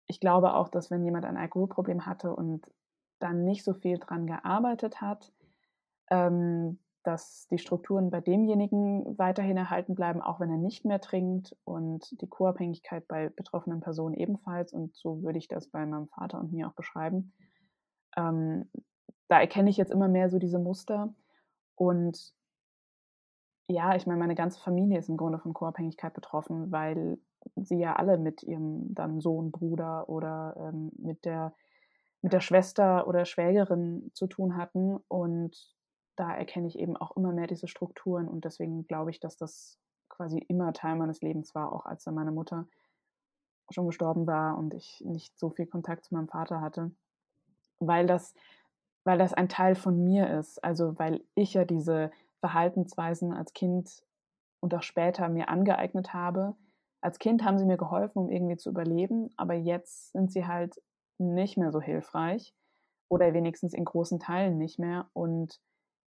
[0.06, 2.70] ich glaube auch, dass wenn jemand ein Alkoholproblem hatte und
[3.18, 5.32] dann nicht so viel dran gearbeitet hat,
[6.10, 11.56] ähm, dass die Strukturen bei demjenigen weiterhin erhalten bleiben, auch wenn er nicht mehr trinkt
[11.64, 14.72] und die Co-Abhängigkeit bei betroffenen Personen ebenfalls.
[14.72, 17.32] Und so würde ich das bei meinem Vater und mir auch beschreiben.
[18.16, 18.70] Ähm,
[19.28, 21.12] da erkenne ich jetzt immer mehr so diese Muster.
[21.74, 22.34] Und
[23.68, 27.18] ja, ich meine, meine ganze Familie ist im Grunde von Co-Abhängigkeit betroffen, weil
[27.56, 31.54] sie ja alle mit ihrem dann Sohn, Bruder oder ähm, mit der
[32.22, 34.96] mit der Schwester oder Schwägerin zu tun hatten.
[35.08, 35.76] Und
[36.16, 38.28] da erkenne ich eben auch immer mehr diese Strukturen.
[38.28, 39.78] Und deswegen glaube ich, dass das
[40.08, 42.66] quasi immer Teil meines Lebens war, auch als dann meine Mutter
[43.70, 46.92] schon gestorben war und ich nicht so viel Kontakt zu meinem Vater hatte,
[47.78, 48.34] weil das,
[49.04, 54.04] weil das ein Teil von mir ist, also weil ich ja diese Verhaltensweisen als Kind
[54.60, 56.54] und auch später mir angeeignet habe,
[57.02, 60.80] als Kind haben sie mir geholfen, um irgendwie zu überleben, aber jetzt sind sie halt
[61.18, 62.54] nicht mehr so hilfreich
[63.08, 65.10] oder wenigstens in großen Teilen nicht mehr.
[65.12, 65.60] Und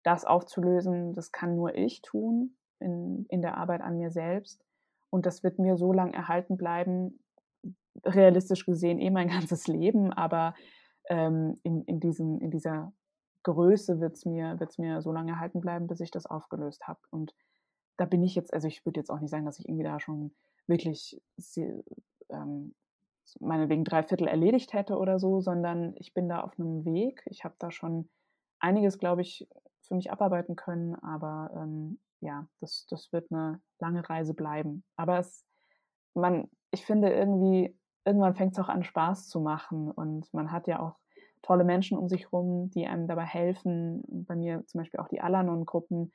[0.03, 4.63] das aufzulösen, das kann nur ich tun in, in der Arbeit an mir selbst.
[5.09, 7.19] Und das wird mir so lange erhalten bleiben,
[8.05, 10.53] realistisch gesehen eh mein ganzes Leben, aber
[11.09, 12.93] ähm, in, in, diesem, in dieser
[13.43, 16.99] Größe wird es mir, wird's mir so lange erhalten bleiben, bis ich das aufgelöst habe.
[17.09, 17.33] Und
[17.97, 19.99] da bin ich jetzt, also ich würde jetzt auch nicht sagen, dass ich irgendwie da
[19.99, 20.33] schon
[20.67, 21.21] wirklich
[22.29, 22.73] ähm,
[23.39, 27.23] meinetwegen drei Viertel erledigt hätte oder so, sondern ich bin da auf einem Weg.
[27.25, 28.09] Ich habe da schon
[28.59, 29.47] einiges, glaube ich,
[29.81, 34.83] für mich abarbeiten können, aber ähm, ja, das, das wird eine lange Reise bleiben.
[34.95, 35.45] Aber es,
[36.13, 40.67] man, ich finde irgendwie, irgendwann fängt es auch an, Spaß zu machen und man hat
[40.67, 40.95] ja auch
[41.41, 44.03] tolle Menschen um sich rum, die einem dabei helfen.
[44.25, 46.13] Bei mir zum Beispiel auch die Alanon-Gruppen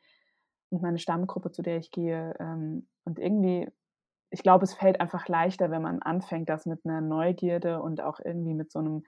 [0.71, 2.35] und meine Stammgruppe, zu der ich gehe.
[2.41, 3.69] Ähm, und irgendwie
[4.31, 8.21] ich glaube, es fällt einfach leichter, wenn man anfängt, das mit einer Neugierde und auch
[8.23, 9.05] irgendwie mit so einem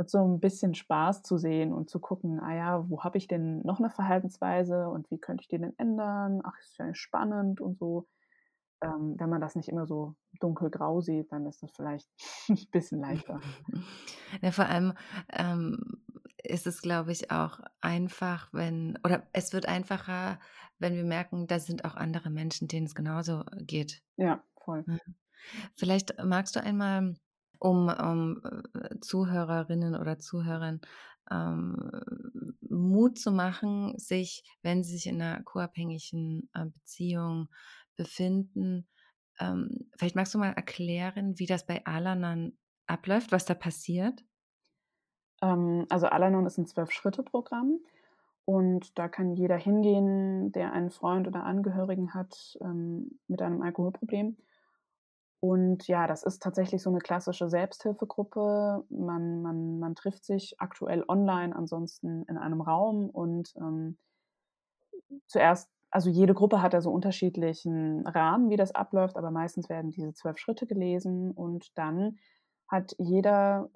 [0.00, 3.28] mit so ein bisschen Spaß zu sehen und zu gucken, ah ja, wo habe ich
[3.28, 6.40] denn noch eine Verhaltensweise und wie könnte ich die denn ändern?
[6.42, 8.08] Ach, ist ja spannend und so.
[8.82, 12.08] Ähm, wenn man das nicht immer so dunkelgrau sieht, dann ist das vielleicht
[12.48, 13.40] ein bisschen leichter.
[14.42, 14.94] Ja, vor allem
[15.32, 16.04] ähm,
[16.44, 20.40] ist es, glaube ich, auch einfach, wenn, oder es wird einfacher,
[20.78, 24.02] wenn wir merken, da sind auch andere Menschen, denen es genauso geht.
[24.16, 24.84] Ja, voll.
[25.76, 27.14] Vielleicht magst du einmal,
[27.58, 28.42] um, um
[28.74, 30.80] äh, Zuhörerinnen oder Zuhörern
[31.30, 31.90] ähm,
[32.60, 37.48] Mut zu machen, sich, wenn sie sich in einer co-abhängigen äh, Beziehung
[37.96, 38.88] befinden,
[39.38, 44.22] ähm, vielleicht magst du mal erklären, wie das bei Alanon abläuft, was da passiert?
[45.42, 47.80] Ähm, also Alanon ist ein Zwölf-Schritte-Programm
[48.44, 54.36] und da kann jeder hingehen, der einen Freund oder Angehörigen hat ähm, mit einem Alkoholproblem.
[55.40, 58.84] Und ja, das ist tatsächlich so eine klassische Selbsthilfegruppe.
[58.90, 63.96] Man, man, man trifft sich aktuell online, ansonsten in einem Raum und ähm,
[65.26, 69.90] zuerst also jede Gruppe hat da so unterschiedlichen Rahmen, wie das abläuft, aber meistens werden
[69.90, 72.18] diese zwölf Schritte gelesen und dann
[72.68, 73.68] hat jeder,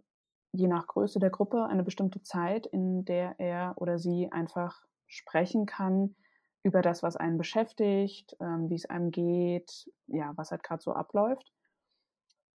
[0.54, 5.66] je nach Größe der Gruppe, eine bestimmte Zeit, in der er oder sie einfach sprechen
[5.66, 6.14] kann
[6.62, 10.92] über das, was einen beschäftigt, ähm, wie es einem geht, ja, was halt gerade so
[10.92, 11.52] abläuft.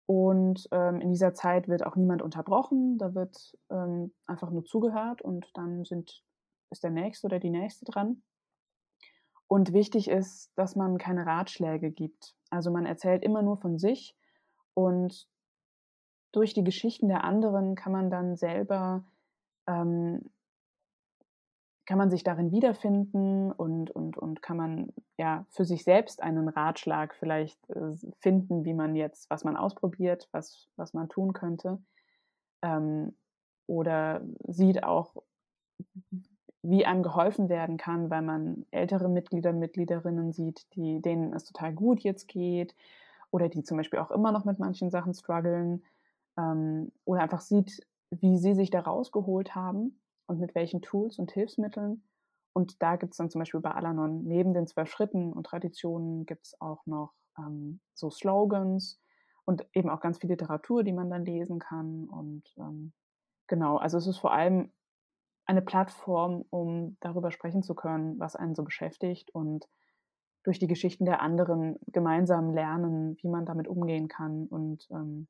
[0.06, 5.20] Und ähm, in dieser Zeit wird auch niemand unterbrochen, da wird ähm, einfach nur zugehört
[5.20, 6.22] und dann sind,
[6.70, 8.22] ist der Nächste oder die Nächste dran.
[9.48, 12.34] Und wichtig ist, dass man keine Ratschläge gibt.
[12.48, 14.16] Also man erzählt immer nur von sich
[14.72, 15.28] und
[16.32, 19.04] durch die Geschichten der anderen kann man dann selber,
[19.66, 20.30] ähm,
[21.86, 26.48] kann man sich darin wiederfinden und, und, und kann man ja für sich selbst einen
[26.48, 31.78] Ratschlag vielleicht äh, finden, wie man jetzt, was man ausprobiert, was, was man tun könnte.
[32.62, 33.16] Ähm,
[33.66, 35.14] oder sieht auch,
[36.62, 41.72] wie einem geholfen werden kann, weil man ältere Mitglieder, Mitgliederinnen sieht, die, denen es total
[41.72, 42.74] gut jetzt geht
[43.30, 45.82] oder die zum Beispiel auch immer noch mit manchen Sachen strugglen
[46.38, 51.32] ähm, oder einfach sieht, wie sie sich da rausgeholt haben und mit welchen Tools und
[51.32, 52.04] Hilfsmitteln.
[52.54, 56.24] Und da gibt es dann zum Beispiel bei Alanon neben den zwölf Schritten und Traditionen
[56.24, 59.00] gibt es auch noch ähm, so Slogans
[59.44, 62.08] und eben auch ganz viel Literatur, die man dann lesen kann.
[62.08, 62.92] Und ähm,
[63.46, 64.72] genau, also es ist vor allem
[65.46, 69.68] eine Plattform, um darüber sprechen zu können, was einen so beschäftigt und
[70.44, 75.28] durch die Geschichten der anderen gemeinsam lernen, wie man damit umgehen kann und ähm,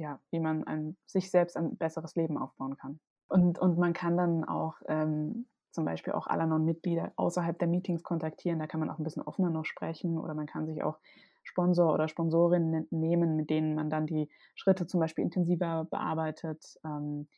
[0.00, 2.98] ja, wie man ein, sich selbst ein besseres Leben aufbauen kann.
[3.28, 8.58] Und, und man kann dann auch ähm, zum Beispiel auch Alanon-Mitglieder außerhalb der Meetings kontaktieren.
[8.58, 10.98] Da kann man auch ein bisschen offener noch sprechen oder man kann sich auch
[11.44, 16.78] Sponsor oder Sponsorinnen nehmen, mit denen man dann die Schritte zum Beispiel intensiver bearbeitet.
[16.84, 17.28] Ähm,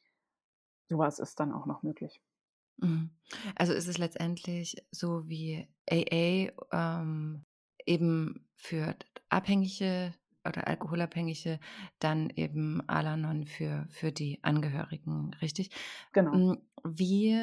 [0.88, 2.22] sowas ist dann auch noch möglich.
[2.78, 3.10] Mhm.
[3.56, 7.44] Also ist es letztendlich so wie AA ähm,
[7.86, 8.94] eben für
[9.28, 10.14] Abhängige
[10.46, 11.58] oder Alkoholabhängige,
[11.98, 15.70] dann eben Alanon für, für die Angehörigen, richtig?
[16.12, 16.32] Genau.
[16.32, 17.38] Hm, wie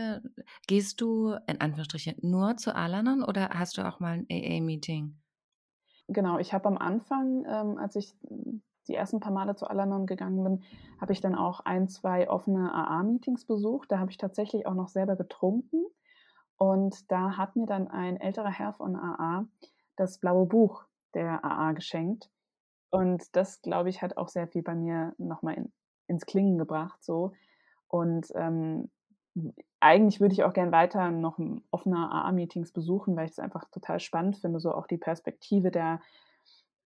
[0.67, 5.15] gehst du in Anführungsstrichen nur zu Alanon oder hast du auch mal ein AA-Meeting?
[6.07, 8.15] Genau, ich habe am Anfang, ähm, als ich
[8.87, 10.63] die ersten paar Male zu Alanon gegangen bin,
[10.99, 13.91] habe ich dann auch ein, zwei offene AA-Meetings besucht.
[13.91, 15.85] Da habe ich tatsächlich auch noch selber getrunken.
[16.57, 19.45] Und da hat mir dann ein älterer Herr von AA
[19.95, 22.29] das blaue Buch der AA geschenkt.
[22.91, 25.71] Und das, glaube ich, hat auch sehr viel bei mir nochmal in,
[26.07, 27.03] ins Klingen gebracht.
[27.03, 27.33] So.
[27.87, 28.89] Und ähm,
[29.79, 31.39] eigentlich würde ich auch gern weiter noch
[31.71, 36.01] offene AA-Meetings besuchen, weil ich es einfach total spannend finde, so auch die Perspektive der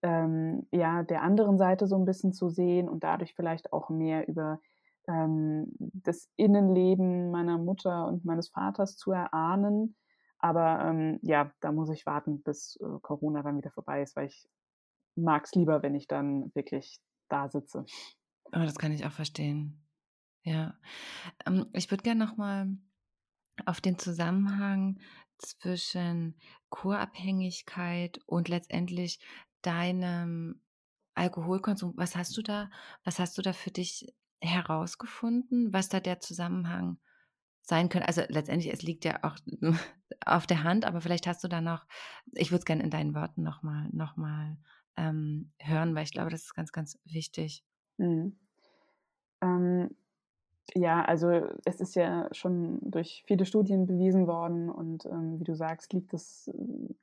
[0.04, 4.28] ähm, ja, der anderen Seite so ein bisschen zu sehen und dadurch vielleicht auch mehr
[4.28, 4.60] über
[5.08, 9.96] ähm, das Innenleben meiner Mutter und meines Vaters zu erahnen.
[10.40, 14.28] Aber ähm, ja, da muss ich warten, bis äh, Corona dann wieder vorbei ist, weil
[14.28, 14.46] ich
[15.16, 17.00] mag es lieber, wenn ich dann wirklich
[17.30, 17.86] da sitze.
[18.48, 19.84] Oh, das kann ich auch verstehen.
[20.44, 20.78] Ja.
[21.46, 22.68] Ähm, ich würde gerne nochmal
[23.66, 25.00] auf den Zusammenhang
[25.38, 26.36] zwischen
[26.70, 29.20] Kurabhängigkeit und letztendlich
[29.62, 30.62] deinem
[31.16, 32.70] Alkoholkonsum, was hast du da,
[33.04, 36.98] was hast du da für dich herausgefunden, was da der Zusammenhang
[37.62, 38.08] sein könnte?
[38.08, 39.38] Also letztendlich, es liegt ja auch
[40.26, 41.86] auf der Hand, aber vielleicht hast du da noch,
[42.34, 44.18] ich würde es gerne in deinen Worten nochmal noch
[44.98, 47.64] ähm, hören, weil ich glaube, das ist ganz, ganz wichtig.
[47.98, 48.38] Mhm.
[49.42, 49.96] Ähm,
[50.76, 51.30] ja, also
[51.66, 56.14] es ist ja schon durch viele Studien bewiesen worden und ähm, wie du sagst, liegt
[56.14, 56.94] es äh,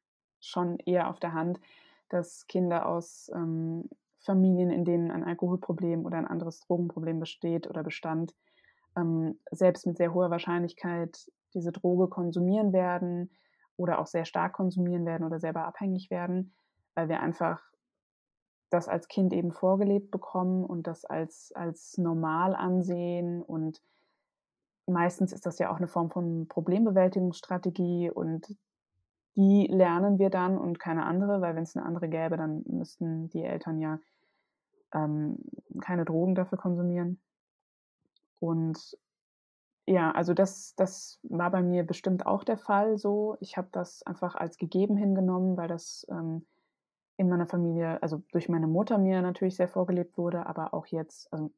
[0.40, 1.60] schon eher auf der Hand,
[2.08, 7.82] dass Kinder aus ähm, Familien, in denen ein Alkoholproblem oder ein anderes Drogenproblem besteht oder
[7.82, 8.34] bestand,
[8.96, 13.30] ähm, selbst mit sehr hoher Wahrscheinlichkeit diese Droge konsumieren werden
[13.76, 16.54] oder auch sehr stark konsumieren werden oder selber abhängig werden,
[16.94, 17.62] weil wir einfach
[18.70, 23.82] das als Kind eben vorgelebt bekommen und das als, als normal ansehen und
[24.86, 28.56] meistens ist das ja auch eine Form von Problembewältigungsstrategie und
[29.36, 33.28] die lernen wir dann und keine andere, weil wenn es eine andere gäbe, dann müssten
[33.30, 34.00] die Eltern ja
[34.92, 35.38] ähm,
[35.80, 37.20] keine Drogen dafür konsumieren.
[38.40, 38.98] Und
[39.86, 43.36] ja, also das, das war bei mir bestimmt auch der Fall so.
[43.40, 46.46] Ich habe das einfach als gegeben hingenommen, weil das ähm,
[47.20, 51.30] in meiner Familie, also durch meine Mutter mir natürlich sehr vorgelebt wurde, aber auch jetzt,
[51.30, 51.52] also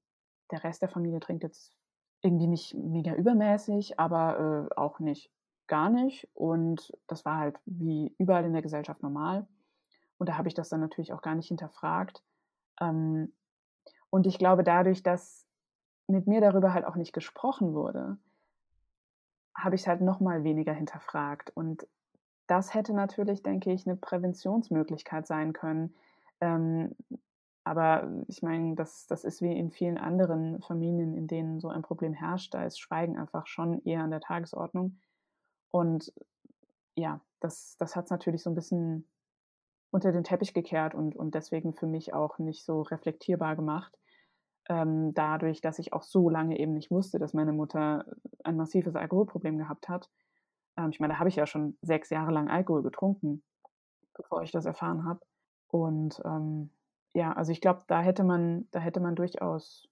[0.50, 1.72] der Rest der Familie trinkt jetzt
[2.20, 5.30] irgendwie nicht mega übermäßig, aber äh, auch nicht
[5.68, 6.28] gar nicht.
[6.34, 9.46] Und das war halt wie überall in der Gesellschaft normal.
[10.18, 12.24] Und da habe ich das dann natürlich auch gar nicht hinterfragt.
[12.80, 13.32] Ähm,
[14.10, 15.46] und ich glaube, dadurch, dass
[16.08, 18.18] mit mir darüber halt auch nicht gesprochen wurde,
[19.56, 21.50] habe ich halt noch mal weniger hinterfragt.
[21.54, 21.86] Und
[22.46, 25.94] das hätte natürlich, denke ich, eine Präventionsmöglichkeit sein können.
[26.40, 26.94] Ähm,
[27.64, 31.82] aber ich meine, das, das ist wie in vielen anderen Familien, in denen so ein
[31.82, 32.52] Problem herrscht.
[32.54, 34.98] Da ist Schweigen einfach schon eher an der Tagesordnung.
[35.70, 36.12] Und
[36.96, 39.06] ja, das, das hat es natürlich so ein bisschen
[39.90, 43.96] unter den Teppich gekehrt und, und deswegen für mich auch nicht so reflektierbar gemacht.
[44.68, 48.04] Ähm, dadurch, dass ich auch so lange eben nicht wusste, dass meine Mutter
[48.42, 50.08] ein massives Alkoholproblem gehabt hat.
[50.76, 53.42] Ähm, ich meine, da habe ich ja schon sechs Jahre lang Alkohol getrunken,
[54.14, 55.20] bevor ich das erfahren habe.
[55.68, 56.70] Und ähm,
[57.14, 59.88] ja, also ich glaube, da hätte man, da hätte man durchaus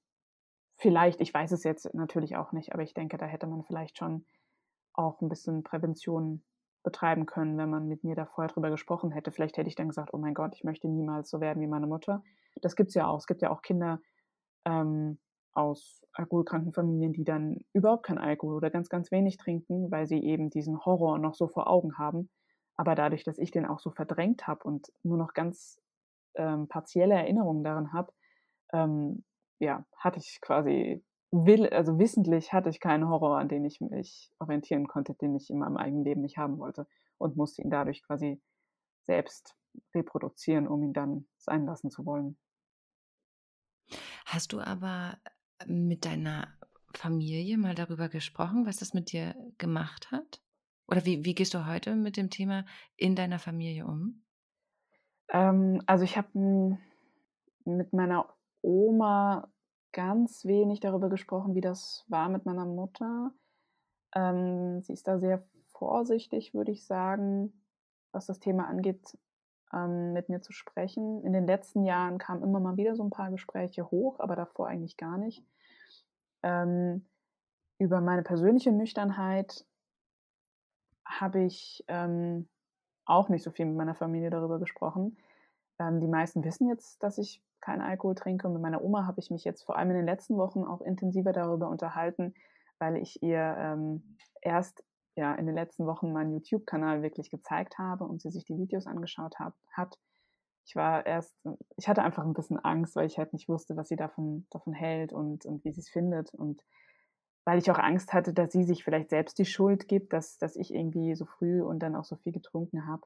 [0.76, 3.98] vielleicht, ich weiß es jetzt natürlich auch nicht, aber ich denke, da hätte man vielleicht
[3.98, 4.24] schon
[4.94, 6.42] auch ein bisschen Prävention
[6.82, 9.32] betreiben können, wenn man mit mir da vorher drüber gesprochen hätte.
[9.32, 11.86] Vielleicht hätte ich dann gesagt, oh mein Gott, ich möchte niemals so werden wie meine
[11.86, 12.22] Mutter.
[12.62, 13.18] Das gibt es ja auch.
[13.18, 14.00] Es gibt ja auch Kinder
[14.64, 15.18] ähm,
[15.54, 20.22] aus alkoholkranken Familien, die dann überhaupt kein Alkohol oder ganz, ganz wenig trinken, weil sie
[20.22, 22.30] eben diesen Horror noch so vor Augen haben.
[22.76, 25.80] Aber dadurch, dass ich den auch so verdrängt habe und nur noch ganz
[26.36, 28.12] ähm, partielle Erinnerungen daran habe,
[28.72, 29.24] ähm,
[29.58, 34.30] ja, hatte ich quasi will, also wissentlich hatte ich keinen Horror, an den ich mich
[34.38, 36.86] orientieren konnte, den ich in meinem eigenen Leben nicht haben wollte
[37.18, 38.40] und musste ihn dadurch quasi
[39.06, 39.54] selbst
[39.94, 42.38] reproduzieren, um ihn dann sein lassen zu wollen.
[44.26, 45.18] Hast du aber
[45.66, 46.48] mit deiner
[46.94, 50.42] Familie mal darüber gesprochen, was das mit dir gemacht hat?
[50.86, 52.64] Oder wie, wie gehst du heute mit dem Thema
[52.96, 54.24] in deiner Familie um?
[55.28, 56.78] Ähm, also ich habe
[57.64, 58.26] mit meiner
[58.62, 59.48] Oma
[59.92, 63.32] ganz wenig darüber gesprochen, wie das war mit meiner Mutter.
[64.14, 67.62] Ähm, sie ist da sehr vorsichtig, würde ich sagen,
[68.12, 69.16] was das Thema angeht,
[69.72, 71.22] ähm, mit mir zu sprechen.
[71.24, 74.68] In den letzten Jahren kamen immer mal wieder so ein paar Gespräche hoch, aber davor
[74.68, 75.44] eigentlich gar nicht.
[76.42, 77.06] Ähm,
[77.78, 79.64] über meine persönliche Nüchternheit
[81.04, 82.48] habe ich ähm,
[83.04, 85.16] auch nicht so viel mit meiner Familie darüber gesprochen.
[85.78, 88.46] Ähm, die meisten wissen jetzt, dass ich keinen Alkohol trinke.
[88.46, 90.80] Und mit meiner Oma habe ich mich jetzt vor allem in den letzten Wochen auch
[90.80, 92.34] intensiver darüber unterhalten,
[92.78, 94.84] weil ich ihr ähm, erst
[95.20, 98.86] ja, in den letzten Wochen meinen YouTube-Kanal wirklich gezeigt habe und sie sich die Videos
[98.86, 99.98] angeschaut hab, hat.
[100.64, 101.34] Ich war erst,
[101.76, 104.72] ich hatte einfach ein bisschen Angst, weil ich halt nicht wusste, was sie davon, davon
[104.72, 106.32] hält und, und wie sie es findet.
[106.32, 106.62] Und
[107.44, 110.56] weil ich auch Angst hatte, dass sie sich vielleicht selbst die Schuld gibt, dass, dass
[110.56, 113.02] ich irgendwie so früh und dann auch so viel getrunken habe.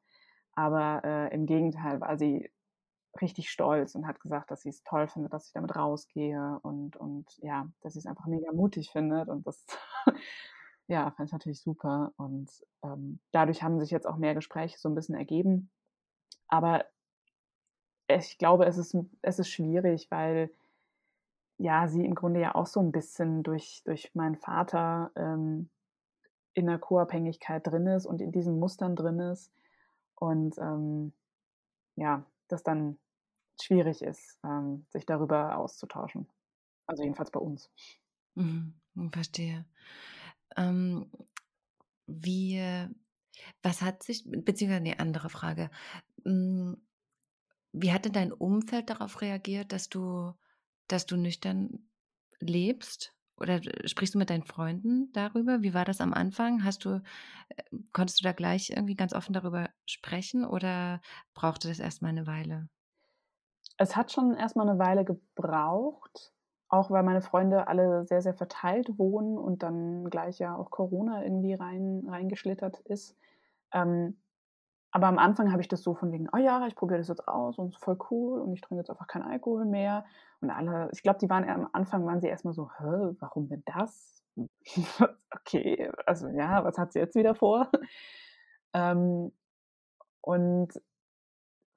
[0.52, 2.48] Aber äh, im Gegenteil war sie
[3.20, 6.96] richtig stolz und hat gesagt, dass sie es toll findet, dass ich damit rausgehe und,
[6.96, 9.64] und ja, dass sie es einfach mega mutig findet und das
[10.88, 12.50] ja, fand ich natürlich super und
[12.82, 15.70] ähm, dadurch haben sich jetzt auch mehr Gespräche so ein bisschen ergeben,
[16.48, 16.84] aber
[18.08, 20.50] ich glaube, es ist, es ist schwierig, weil
[21.56, 25.70] ja, sie im Grunde ja auch so ein bisschen durch, durch meinen Vater ähm,
[26.52, 29.52] in der Co-Abhängigkeit drin ist und in diesen Mustern drin ist
[30.16, 31.12] und ähm,
[31.96, 32.98] ja, das dann
[33.60, 36.28] schwierig ist, ähm, sich darüber auszutauschen.
[36.86, 37.70] Also jedenfalls bei uns.
[38.34, 38.74] Mhm,
[39.12, 39.64] verstehe.
[40.56, 41.10] Ähm,
[42.06, 42.60] wie,
[43.62, 45.70] was hat sich, beziehungsweise eine andere Frage,
[46.24, 46.76] hm,
[47.72, 50.32] wie hat denn dein Umfeld darauf reagiert, dass du,
[50.88, 51.90] dass du nüchtern
[52.40, 53.14] lebst?
[53.36, 55.62] Oder sprichst du mit deinen Freunden darüber?
[55.62, 56.62] Wie war das am Anfang?
[56.62, 57.02] Hast du,
[57.48, 57.62] äh,
[57.92, 61.00] konntest du da gleich irgendwie ganz offen darüber sprechen oder
[61.34, 62.68] brauchte das erstmal eine Weile?
[63.76, 66.32] Es hat schon erstmal eine Weile gebraucht,
[66.74, 71.22] auch weil meine Freunde alle sehr, sehr verteilt wohnen und dann gleich ja auch Corona
[71.22, 73.16] irgendwie rein, reingeschlittert ist.
[73.72, 74.16] Ähm,
[74.90, 77.26] aber am Anfang habe ich das so von wegen, oh ja, ich probiere das jetzt
[77.26, 80.04] aus und es ist voll cool und ich trinke jetzt einfach keinen Alkohol mehr.
[80.40, 83.64] Und alle, ich glaube, die waren am Anfang, waren sie erstmal so, Hä, warum denn
[83.66, 84.22] das?
[85.32, 87.68] okay, also ja, was hat sie jetzt wieder vor?
[88.76, 89.30] Ähm,
[90.20, 90.72] und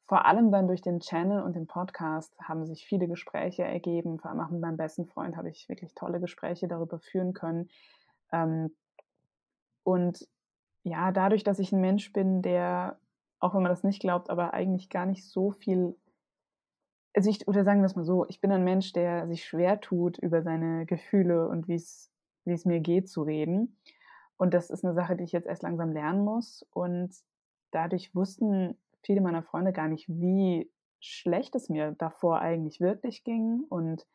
[0.07, 4.19] vor allem dann durch den Channel und den Podcast haben sich viele Gespräche ergeben.
[4.19, 7.69] Vor allem auch mit meinem besten Freund habe ich wirklich tolle Gespräche darüber führen können,
[8.31, 8.75] Ähm,
[9.83, 10.27] und
[10.83, 12.99] ja, dadurch, dass ich ein Mensch bin, der,
[13.39, 15.95] auch wenn man das nicht glaubt, aber eigentlich gar nicht so viel
[17.17, 19.81] also ich oder sagen wir es mal so, ich bin ein Mensch, der sich schwer
[19.81, 22.11] tut, über seine Gefühle und wie es
[22.45, 23.77] wie es mir geht, zu reden.
[24.37, 26.65] Und das ist eine Sache, die ich jetzt erst langsam lernen muss.
[26.71, 27.13] Und
[27.71, 33.63] dadurch wussten viele meiner Freunde gar nicht, wie schlecht es mir davor eigentlich wirklich ging.
[33.69, 34.05] Und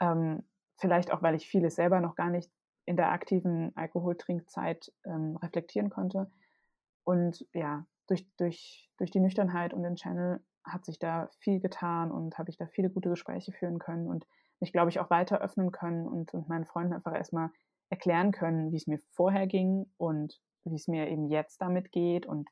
[0.00, 0.44] ähm,
[0.76, 2.50] vielleicht auch, weil ich vieles selber noch gar nicht
[2.86, 6.30] in der aktiven Alkoholtrinkzeit ähm, reflektieren konnte.
[7.04, 12.10] Und ja, durch, durch, durch die Nüchternheit und den Channel hat sich da viel getan
[12.10, 14.26] und habe ich da viele gute Gespräche führen können und
[14.60, 17.50] mich, glaube ich, auch weiter öffnen können und, und meinen Freunden einfach erstmal
[17.90, 22.24] erklären können, wie es mir vorher ging und wie es mir eben jetzt damit geht
[22.24, 22.48] und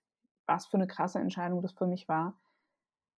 [0.47, 2.39] was für eine krasse Entscheidung das für mich war.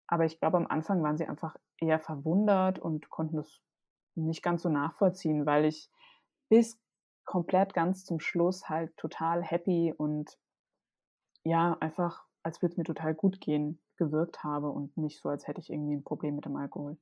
[0.07, 3.61] Aber ich glaube, am Anfang waren sie einfach eher verwundert und konnten das
[4.15, 5.91] nicht ganz so nachvollziehen, weil ich
[6.49, 6.79] bis
[7.25, 10.39] komplett ganz zum Schluss halt total happy und
[11.43, 15.47] ja, einfach, als würde es mir total gut gehen, gewirkt habe und nicht so, als
[15.47, 16.97] hätte ich irgendwie ein Problem mit dem Alkohol.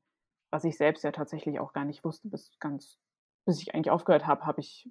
[0.51, 2.99] Was ich selbst ja tatsächlich auch gar nicht wusste, bis ganz,
[3.47, 4.91] bis ich eigentlich aufgehört habe, habe ich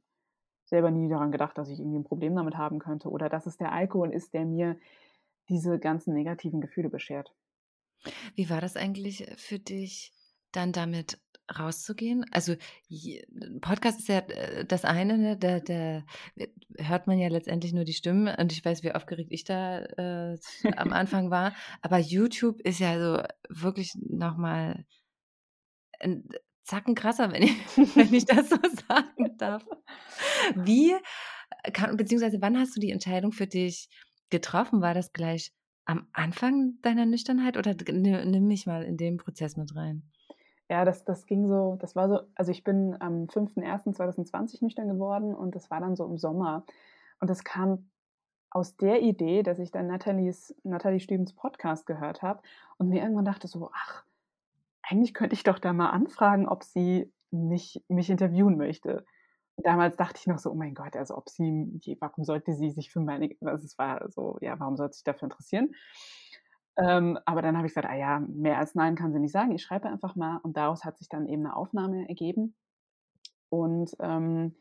[0.66, 3.58] selber nie daran gedacht, dass ich irgendwie ein Problem damit haben könnte oder dass es
[3.58, 4.78] der Alkohol ist, der mir
[5.52, 7.34] diese ganzen negativen Gefühle beschert.
[8.36, 10.12] Wie war das eigentlich für dich,
[10.52, 11.20] dann damit
[11.58, 12.26] rauszugehen?
[12.32, 12.56] Also
[13.62, 15.38] Podcast ist ja äh, das eine, ne?
[15.38, 16.04] da, da
[16.78, 20.38] hört man ja letztendlich nur die Stimmen und ich weiß, wie aufgeregt ich da äh,
[20.76, 21.54] am Anfang war.
[21.82, 24.86] Aber YouTube ist ja so wirklich nochmal
[26.00, 26.28] ein
[26.64, 27.54] Zacken krasser, wenn ich,
[27.96, 29.66] wenn ich das so sagen darf.
[30.56, 30.96] Wie,
[31.74, 33.90] kann, beziehungsweise wann hast du die Entscheidung für dich
[34.32, 34.82] getroffen?
[34.82, 35.54] War das gleich
[35.86, 40.04] am Anfang deiner Nüchternheit oder nimm mich mal in den Prozess mit rein?
[40.70, 45.36] Ja, das, das ging so, das war so, also ich bin am 5.1.2020 nüchtern geworden
[45.36, 46.66] und das war dann so im Sommer.
[47.20, 47.90] Und das kam
[48.50, 52.42] aus der Idee, dass ich dann Nathalies, Nathalie Stevens Podcast gehört habe
[52.78, 54.04] und mir irgendwann dachte so, ach,
[54.84, 59.06] eigentlich könnte ich doch da mal anfragen, ob sie nicht mich interviewen möchte.
[59.64, 62.92] Damals dachte ich noch so, oh mein Gott, also ob sie, warum sollte sie sich
[62.92, 65.72] für meine, also es war so, ja, warum sollte sie sich dafür interessieren?
[66.78, 69.52] Ähm, aber dann habe ich gesagt, ah ja, mehr als Nein kann sie nicht sagen.
[69.52, 70.40] Ich schreibe einfach mal.
[70.44, 72.56] Und daraus hat sich dann eben eine Aufnahme ergeben.
[73.50, 74.56] Und ähm,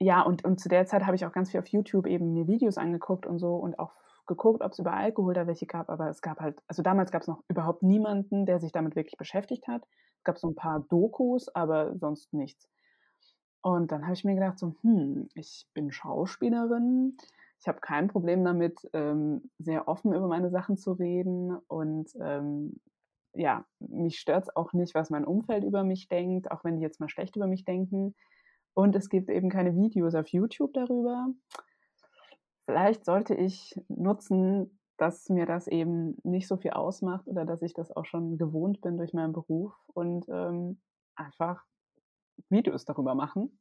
[0.00, 2.46] ja, und, und zu der Zeit habe ich auch ganz viel auf YouTube eben mir
[2.48, 3.94] Videos angeguckt und so und auch
[4.26, 5.90] geguckt, ob es über Alkohol da welche gab.
[5.90, 9.16] Aber es gab halt, also damals gab es noch überhaupt niemanden, der sich damit wirklich
[9.16, 9.82] beschäftigt hat.
[10.18, 12.68] Es gab so ein paar Dokus, aber sonst nichts.
[13.60, 17.16] Und dann habe ich mir gedacht, so, hm, ich bin Schauspielerin
[17.60, 22.80] ich habe kein Problem damit, ähm, sehr offen über meine Sachen zu reden und ähm,
[23.34, 26.82] ja, mich stört es auch nicht, was mein Umfeld über mich denkt, auch wenn die
[26.82, 28.14] jetzt mal schlecht über mich denken.
[28.74, 31.28] Und es gibt eben keine Videos auf YouTube darüber.
[32.64, 37.74] Vielleicht sollte ich nutzen, dass mir das eben nicht so viel ausmacht oder dass ich
[37.74, 40.80] das auch schon gewohnt bin durch meinen Beruf und ähm,
[41.14, 41.64] einfach
[42.48, 43.58] Videos darüber machen.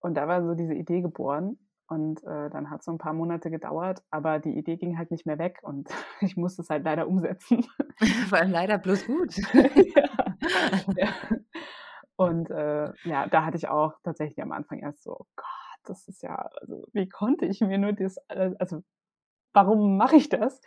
[0.00, 1.58] Und da war so diese Idee geboren.
[1.88, 5.12] Und äh, dann hat es so ein paar Monate gedauert, aber die Idee ging halt
[5.12, 5.88] nicht mehr weg und
[6.20, 7.64] ich musste es halt leider umsetzen.
[8.28, 9.36] Vor allem leider bloß gut.
[9.54, 10.08] ja,
[10.96, 11.08] ja.
[12.16, 15.46] Und äh, ja, da hatte ich auch tatsächlich am Anfang erst so, oh Gott,
[15.84, 18.82] das ist ja, also wie konnte ich mir nur das, also
[19.52, 20.60] warum mache ich das?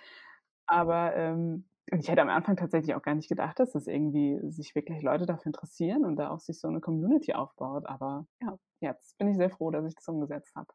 [0.67, 4.39] Aber ähm, und ich hätte am Anfang tatsächlich auch gar nicht gedacht, dass das irgendwie
[4.51, 7.85] sich wirklich Leute dafür interessieren und da auch sich so eine Community aufbaut.
[7.87, 10.67] Aber ja, jetzt bin ich sehr froh, dass ich das umgesetzt habe.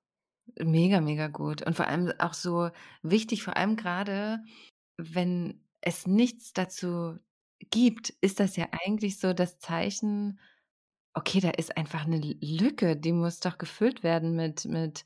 [0.61, 1.63] Mega, mega gut.
[1.63, 2.71] Und vor allem auch so
[3.03, 4.41] wichtig, vor allem gerade,
[4.99, 7.19] wenn es nichts dazu
[7.71, 10.39] gibt, ist das ja eigentlich so das Zeichen,
[11.15, 15.05] okay, da ist einfach eine Lücke, die muss doch gefüllt werden mit, mit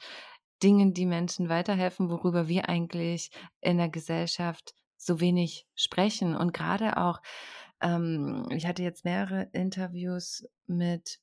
[0.63, 3.31] Dingen, die Menschen weiterhelfen, worüber wir eigentlich
[3.61, 6.37] in der Gesellschaft so wenig sprechen.
[6.37, 7.23] Und gerade auch,
[7.81, 11.21] ähm, ich hatte jetzt mehrere Interviews mit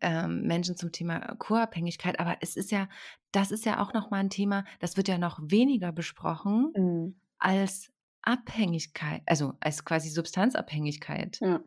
[0.00, 2.88] ähm, Menschen zum Thema Co-Abhängigkeit, aber es ist ja,
[3.32, 7.20] das ist ja auch nochmal ein Thema, das wird ja noch weniger besprochen mhm.
[7.38, 7.90] als
[8.22, 11.40] Abhängigkeit, also als quasi Substanzabhängigkeit.
[11.40, 11.60] Ja.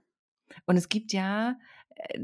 [0.65, 1.57] Und es gibt ja,
[1.95, 2.19] äh,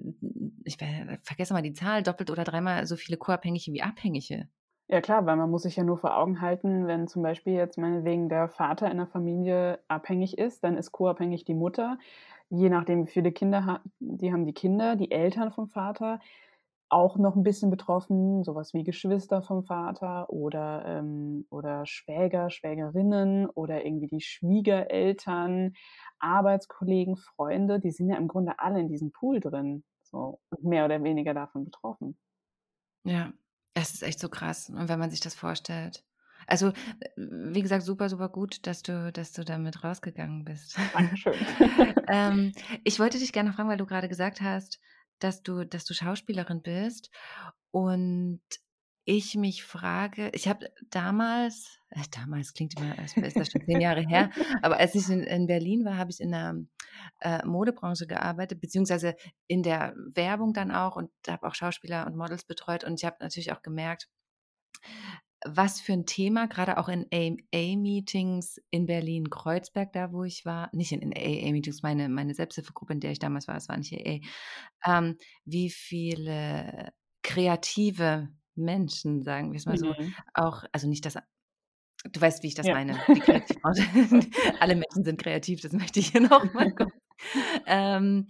[0.64, 4.48] ich vergesse mal die Zahl, doppelt oder dreimal so viele Co-Abhängige wie Abhängige.
[4.92, 7.78] Ja klar, weil man muss sich ja nur vor Augen halten, wenn zum Beispiel jetzt
[7.78, 11.98] meinetwegen der Vater in der Familie abhängig ist, dann ist co-abhängig die Mutter
[12.54, 16.20] je nachdem, wie viele Kinder ha die haben die Kinder, die Eltern vom Vater
[16.90, 23.48] auch noch ein bisschen betroffen, sowas wie Geschwister vom Vater oder, ähm, oder Schwäger, Schwägerinnen
[23.50, 25.74] oder irgendwie die Schwiegereltern,
[26.20, 31.02] Arbeitskollegen, Freunde, die sind ja im Grunde alle in diesem Pool drin, so mehr oder
[31.04, 32.18] weniger davon betroffen.
[33.04, 33.34] Ja,
[33.74, 36.04] Es ist echt so krass, und wenn man sich das vorstellt.
[36.48, 36.74] Also, äh,
[37.16, 40.78] wie gesagt, super, super gut, dass du dass du damit rausgegangen bist.
[40.94, 41.34] Dankeschön.
[42.08, 42.52] Ähm,
[42.84, 44.80] ich wollte dich gerne fragen, weil du gerade gesagt hast,
[45.20, 47.10] dass du dass du Schauspielerin bist
[47.72, 48.42] und
[49.06, 53.82] ich mich frage ich habe damals äh, damals klingt immer, als ist das schon 10
[53.82, 54.30] Jahre her,
[54.62, 56.56] aber als ich in in Berlin war, habe ich in der
[57.20, 59.16] äh, Modebranche gearbeitet, beziehungsweise
[59.48, 63.18] in der Werbung dann auch und habe auch Schauspieler und Models betreut und ich habe
[63.20, 64.10] natürlich auch gemerkt
[65.46, 70.92] was für ein Thema, gerade auch in AA-Meetings in Berlin-Kreuzberg, da wo ich war, nicht
[70.92, 74.20] in, in AA-Meetings, meine, meine Selbsthilfegruppe, in der ich damals war, es war nicht AA,
[74.86, 76.94] ähm, wie viele
[77.24, 80.16] kreative Menschen, sagen wir es mal so, Mhm.
[80.34, 81.16] auch, also nicht das,
[82.06, 82.74] du weißt, wie ich das Ja.
[82.74, 83.06] meine.
[84.60, 86.68] Alle Menschen sind kreativ, das möchte ich hier nochmal
[87.68, 88.28] ähm,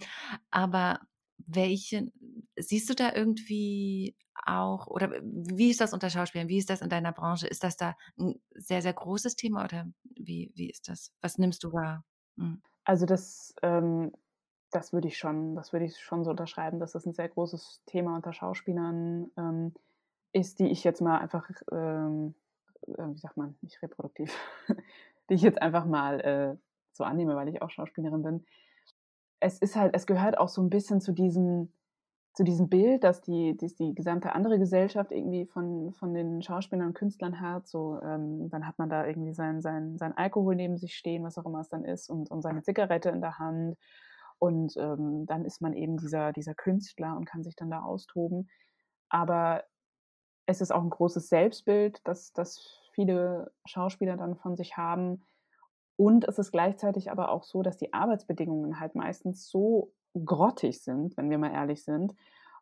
[0.51, 1.01] aber
[1.39, 2.11] welche,
[2.57, 4.15] siehst du da irgendwie
[4.45, 6.49] auch, oder wie ist das unter Schauspielern?
[6.49, 7.47] Wie ist das in deiner Branche?
[7.47, 11.13] Ist das da ein sehr, sehr großes Thema oder wie, wie ist das?
[11.21, 12.05] Was nimmst du wahr?
[12.37, 12.61] Mhm.
[12.83, 14.11] Also das, ähm,
[14.71, 17.83] das würde ich schon, das würde ich schon so unterschreiben, dass das ein sehr großes
[17.85, 19.90] Thema unter Schauspielern ähm, ist,
[20.33, 22.35] die ich jetzt mal einfach, ähm,
[22.87, 24.35] äh, wie sagt man, nicht reproduktiv,
[25.29, 26.57] die ich jetzt einfach mal äh,
[26.93, 28.45] so annehme, weil ich auch Schauspielerin bin.
[29.39, 31.73] Es ist halt, es gehört auch so ein bisschen zu diesem,
[32.33, 36.87] zu diesem Bild, dass die, dass die gesamte andere Gesellschaft irgendwie von, von den Schauspielern
[36.87, 37.67] und Künstlern hat.
[37.67, 41.37] So, ähm, dann hat man da irgendwie sein, sein, sein Alkohol neben sich stehen, was
[41.37, 43.77] auch immer es dann ist, und, und seine Zigarette in der Hand.
[44.39, 48.49] Und ähm, dann ist man eben dieser, dieser Künstler und kann sich dann da austoben.
[49.09, 49.63] Aber
[50.45, 55.23] es ist auch ein großes Selbstbild, das, das viele Schauspieler dann von sich haben.
[55.95, 59.93] Und es ist gleichzeitig aber auch so, dass die Arbeitsbedingungen halt meistens so
[60.25, 62.15] grottig sind, wenn wir mal ehrlich sind.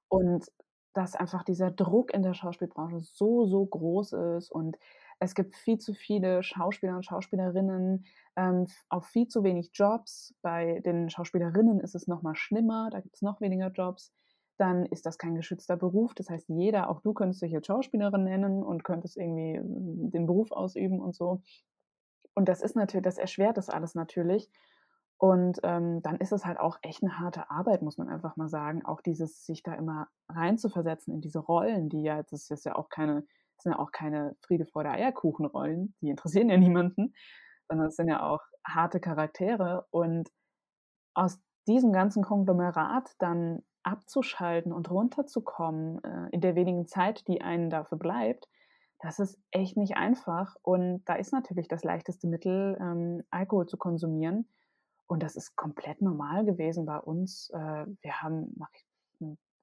[0.08, 0.52] Und
[0.94, 4.52] dass einfach dieser Druck in der Schauspielbranche so, so groß ist.
[4.52, 4.78] Und
[5.20, 8.06] es gibt viel zu viele Schauspieler und Schauspielerinnen
[8.36, 10.34] ähm, auf viel zu wenig Jobs.
[10.42, 14.14] Bei den Schauspielerinnen ist es noch mal schlimmer, da gibt es noch weniger Jobs.
[14.60, 16.14] Dann ist das kein geschützter Beruf.
[16.14, 20.26] Das heißt, jeder, auch du könntest dich jetzt Schauspielerin nennen und könntest irgendwie äh, den
[20.26, 21.41] Beruf ausüben und so.
[22.36, 24.49] Und das ist natürlich, das erschwert das alles natürlich.
[25.18, 28.49] Und ähm, dann ist es halt auch echt eine harte Arbeit, muss man einfach mal
[28.49, 28.86] sagen.
[28.86, 32.89] Auch dieses, sich da immer reinzuversetzen in diese Rollen, die ja, das ist ja auch
[32.89, 33.26] keine,
[33.57, 37.14] sind ja auch keine Friede, Freude, Eierkuchenrollen, die interessieren ja niemanden,
[37.70, 39.88] sondern es sind ja auch harte Charaktere.
[39.91, 40.30] Und
[41.14, 47.70] aus diesem ganzen Konglomerat dann abzuschalten und runterzukommen äh, in der wenigen Zeit, die einen
[47.70, 48.48] dafür bleibt,
[49.02, 50.56] das ist echt nicht einfach.
[50.62, 54.48] Und da ist natürlich das leichteste Mittel, ähm, Alkohol zu konsumieren.
[55.08, 57.50] Und das ist komplett normal gewesen bei uns.
[57.52, 58.70] Äh, wir, haben nach,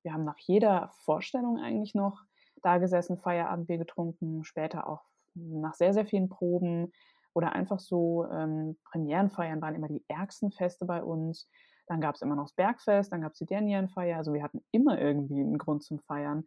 [0.03, 2.23] wir haben nach jeder Vorstellung eigentlich noch
[2.63, 5.05] da gesessen, Feierabendbier getrunken, später auch
[5.35, 6.93] nach sehr, sehr vielen Proben
[7.35, 11.49] oder einfach so ähm, Premierenfeiern waren immer die ärgsten Feste bei uns.
[11.87, 14.17] Dann gab es immer noch das Bergfest, dann gab es die Dernierenfeier.
[14.17, 16.45] Also wir hatten immer irgendwie einen Grund zum Feiern.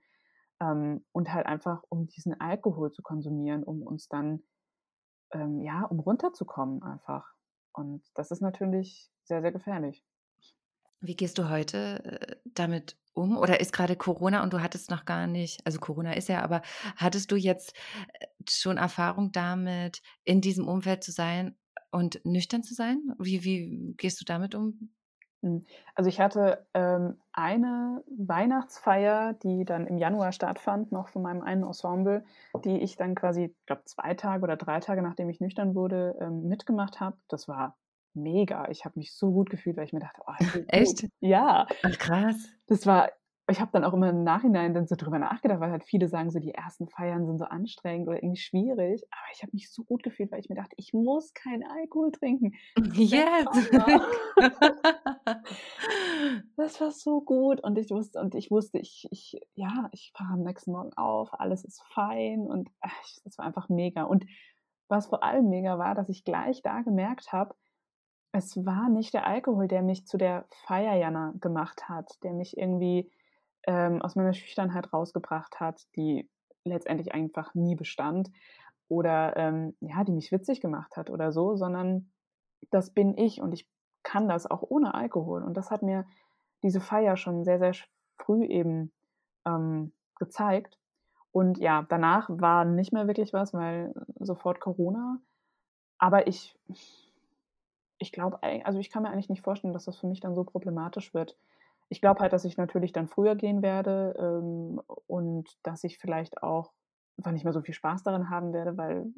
[0.62, 4.44] Ähm, und halt einfach, um diesen Alkohol zu konsumieren, um uns dann,
[5.32, 7.34] ähm, ja, um runterzukommen einfach.
[7.72, 10.04] Und das ist natürlich sehr, sehr gefährlich.
[11.02, 13.38] Wie gehst du heute äh, damit um?
[13.38, 16.62] Oder ist gerade Corona und du hattest noch gar nicht, also Corona ist ja, aber
[16.98, 17.74] hattest du jetzt
[18.20, 21.58] äh, schon Erfahrung damit, in diesem Umfeld zu sein
[21.92, 23.02] und nüchtern zu sein?
[23.18, 24.92] Wie, wie gehst du damit um?
[25.42, 25.66] Hm,
[25.96, 31.64] also ich hatte ähm, eine Weihnachtsfeier, die dann im Januar stattfand, noch von meinem einen
[31.64, 32.24] Ensemble,
[32.66, 36.16] die ich dann quasi, ich glaube, zwei Tage oder drei Tage, nachdem ich nüchtern wurde,
[36.20, 37.18] ähm, mitgemacht habe.
[37.30, 37.78] Das war
[38.14, 38.68] mega.
[38.70, 41.08] Ich habe mich so gut gefühlt, weil ich mir dachte, oh, Echt?
[41.20, 41.68] Ja.
[41.84, 42.36] Ach, krass.
[42.68, 43.10] Das war
[43.50, 46.30] ich habe dann auch immer im Nachhinein dann so drüber nachgedacht, weil halt viele sagen
[46.30, 49.04] so, die ersten Feiern sind so anstrengend oder irgendwie schwierig.
[49.12, 52.12] Aber ich habe mich so gut gefühlt, weil ich mir dachte, ich muss keinen Alkohol
[52.12, 52.54] trinken.
[53.00, 53.46] Yes.
[56.58, 60.34] das war so gut und ich wusste und ich wusste, ich, ich ja, ich fahre
[60.34, 62.70] am nächsten Morgen auf, alles ist fein und
[63.24, 64.04] das war einfach mega.
[64.04, 64.26] Und
[64.90, 67.56] was vor allem mega war, dass ich gleich da gemerkt habe,
[68.32, 73.10] es war nicht der Alkohol, der mich zu der Feierjana gemacht hat, der mich irgendwie
[73.70, 76.28] ähm, aus meiner Schüchternheit rausgebracht hat, die
[76.64, 78.32] letztendlich einfach nie bestand
[78.88, 82.12] oder ähm, ja, die mich witzig gemacht hat oder so, sondern
[82.72, 83.70] das bin ich und ich
[84.02, 85.44] kann das auch ohne Alkohol.
[85.44, 86.08] Und das hat mir
[86.64, 87.74] diese Feier schon sehr, sehr
[88.18, 88.92] früh eben
[89.46, 90.80] ähm, gezeigt.
[91.32, 95.20] Und ja, danach war nicht mehr wirklich was, weil sofort Corona.
[96.00, 96.58] Aber ich,
[98.00, 100.44] ich glaube, also ich kann mir eigentlich nicht vorstellen, dass das für mich dann so
[100.44, 101.38] problematisch wird.
[101.90, 106.44] Ich glaube halt, dass ich natürlich dann früher gehen werde ähm, und dass ich vielleicht
[106.44, 106.72] auch
[107.18, 109.12] einfach nicht mehr so viel Spaß daran haben werde, weil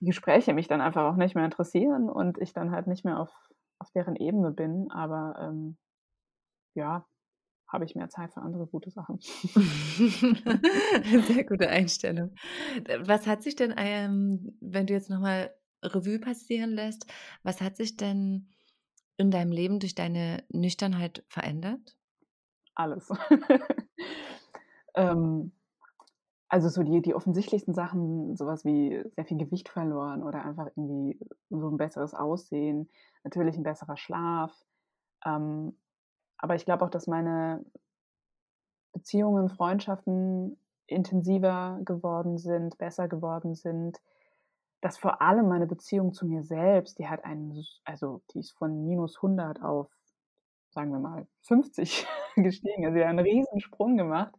[0.00, 3.18] die Gespräche mich dann einfach auch nicht mehr interessieren und ich dann halt nicht mehr
[3.18, 3.30] auf,
[3.80, 4.90] auf deren Ebene bin.
[4.92, 5.76] Aber ähm,
[6.74, 7.04] ja,
[7.66, 9.18] habe ich mehr Zeit für andere gute Sachen.
[9.20, 12.34] Sehr gute Einstellung.
[13.00, 15.52] Was hat sich denn, ähm, wenn du jetzt nochmal
[15.82, 17.06] Revue passieren lässt,
[17.42, 18.48] was hat sich denn
[19.18, 21.96] in deinem Leben durch deine Nüchternheit verändert?
[22.74, 23.10] Alles.
[24.94, 25.52] ähm,
[26.48, 31.18] also so die, die offensichtlichsten Sachen, sowas wie sehr viel Gewicht verloren oder einfach irgendwie
[31.50, 32.88] so ein besseres Aussehen,
[33.24, 34.52] natürlich ein besserer Schlaf.
[35.26, 35.76] Ähm,
[36.38, 37.64] aber ich glaube auch, dass meine
[38.92, 40.56] Beziehungen, Freundschaften
[40.86, 44.00] intensiver geworden sind, besser geworden sind.
[44.80, 48.84] Dass vor allem meine Beziehung zu mir selbst, die hat einen, also die ist von
[48.84, 49.88] minus 100 auf,
[50.70, 52.06] sagen wir mal, 50
[52.36, 52.84] gestiegen.
[52.84, 54.34] Also sie hat einen Riesensprung gemacht.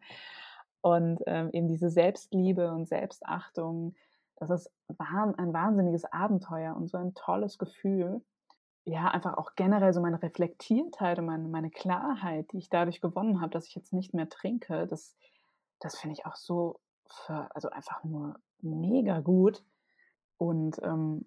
[0.81, 3.95] Und ähm, eben diese Selbstliebe und Selbstachtung,
[4.37, 8.21] das ist ein wahnsinniges Abenteuer und so ein tolles Gefühl.
[8.85, 13.41] Ja, einfach auch generell so meine Reflektiertheit und meine, meine Klarheit, die ich dadurch gewonnen
[13.41, 15.17] habe, dass ich jetzt nicht mehr trinke, das,
[15.79, 19.63] das finde ich auch so, für, also einfach nur mega gut.
[20.39, 21.25] Und ähm,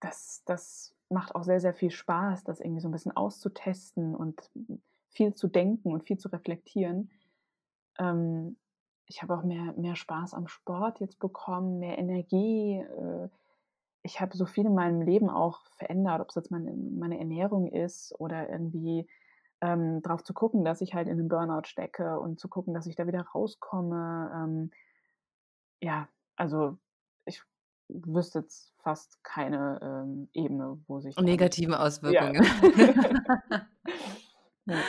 [0.00, 4.50] das, das macht auch sehr, sehr viel Spaß, das irgendwie so ein bisschen auszutesten und
[5.08, 7.10] viel zu denken und viel zu reflektieren.
[7.98, 8.56] Ähm,
[9.06, 12.74] ich habe auch mehr, mehr Spaß am Sport jetzt bekommen, mehr Energie.
[12.74, 13.28] Äh,
[14.02, 17.66] ich habe so viel in meinem Leben auch verändert, ob es jetzt meine, meine Ernährung
[17.66, 19.08] ist oder irgendwie
[19.62, 22.86] ähm, darauf zu gucken, dass ich halt in einen Burnout stecke und zu gucken, dass
[22.86, 24.30] ich da wieder rauskomme.
[24.34, 24.70] Ähm,
[25.80, 26.78] ja, also
[27.88, 31.16] wüsste jetzt fast keine ähm, Ebene, wo sich.
[31.16, 32.44] Negativen Auswirkungen.
[34.66, 34.74] Ja.
[34.74, 34.82] ja.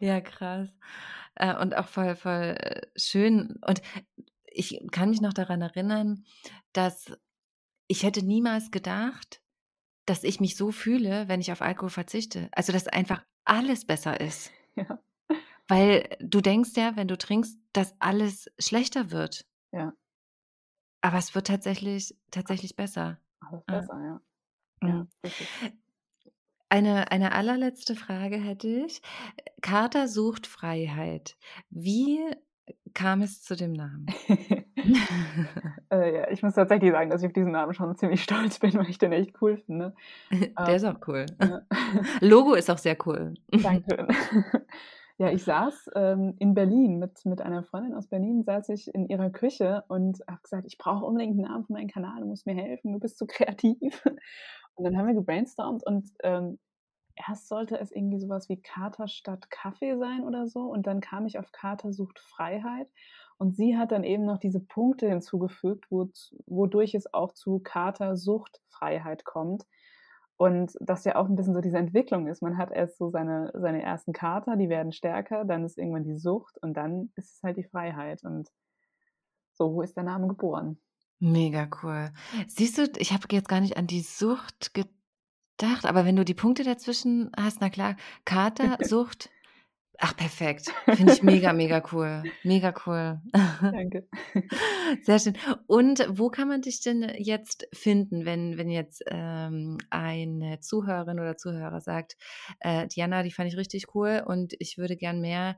[0.00, 0.68] ja, krass.
[1.34, 3.58] Äh, und auch voll, voll äh, schön.
[3.66, 3.82] Und
[4.44, 6.24] ich kann mich noch daran erinnern,
[6.72, 7.12] dass
[7.88, 9.42] ich hätte niemals gedacht,
[10.06, 12.48] dass ich mich so fühle, wenn ich auf Alkohol verzichte.
[12.52, 14.50] Also, dass einfach alles besser ist.
[14.78, 14.98] Ja.
[15.68, 19.46] Weil du denkst ja, wenn du trinkst, dass alles schlechter wird.
[19.72, 19.94] Ja.
[21.06, 23.18] Aber es wird tatsächlich, tatsächlich besser.
[23.38, 24.20] Alles besser,
[24.82, 24.88] ja.
[24.88, 25.06] ja.
[25.22, 25.70] ja
[26.68, 29.02] eine, eine allerletzte Frage hätte ich.
[29.60, 31.36] Carter sucht Freiheit.
[31.70, 32.18] Wie
[32.92, 34.06] kam es zu dem Namen?
[35.92, 38.74] äh, ja, ich muss tatsächlich sagen, dass ich auf diesen Namen schon ziemlich stolz bin,
[38.74, 39.94] weil ich den echt cool finde.
[40.32, 41.26] Der ähm, ist auch cool.
[41.40, 41.60] Ja.
[42.20, 43.34] Logo ist auch sehr cool.
[43.52, 44.08] Danke.
[45.18, 49.08] Ja, ich saß ähm, in Berlin mit, mit einer Freundin aus Berlin, saß ich in
[49.08, 52.46] ihrer Küche und habe gesagt, ich brauche unbedingt einen Namen für meinen Kanal, du musst
[52.46, 54.04] mir helfen, du bist so kreativ.
[54.74, 56.58] Und dann haben wir gebrainstormt und ähm,
[57.16, 60.60] erst sollte es irgendwie sowas wie Kater statt Kaffee sein oder so.
[60.60, 62.88] Und dann kam ich auf Kater sucht Freiheit.
[63.38, 66.10] Und sie hat dann eben noch diese Punkte hinzugefügt, wo,
[66.46, 69.64] wodurch es auch zu Kater Sucht Freiheit kommt.
[70.38, 72.42] Und das ja auch ein bisschen so diese Entwicklung ist.
[72.42, 76.18] Man hat erst so seine, seine ersten Kater, die werden stärker, dann ist irgendwann die
[76.18, 78.22] Sucht und dann ist es halt die Freiheit.
[78.22, 78.50] Und
[79.52, 80.78] so ist der Name geboren.
[81.18, 82.10] Mega cool.
[82.46, 86.34] Siehst du, ich habe jetzt gar nicht an die Sucht gedacht, aber wenn du die
[86.34, 89.30] Punkte dazwischen hast, na klar, Kater, Sucht,
[89.98, 90.72] Ach, perfekt.
[90.94, 92.22] Finde ich mega, mega cool.
[92.42, 93.20] Mega cool.
[93.62, 94.06] Danke.
[95.02, 95.36] Sehr schön.
[95.66, 101.36] Und wo kann man dich denn jetzt finden, wenn, wenn jetzt ähm, eine Zuhörerin oder
[101.36, 102.16] Zuhörer sagt,
[102.60, 105.56] äh, Diana, die fand ich richtig cool und ich würde gern mehr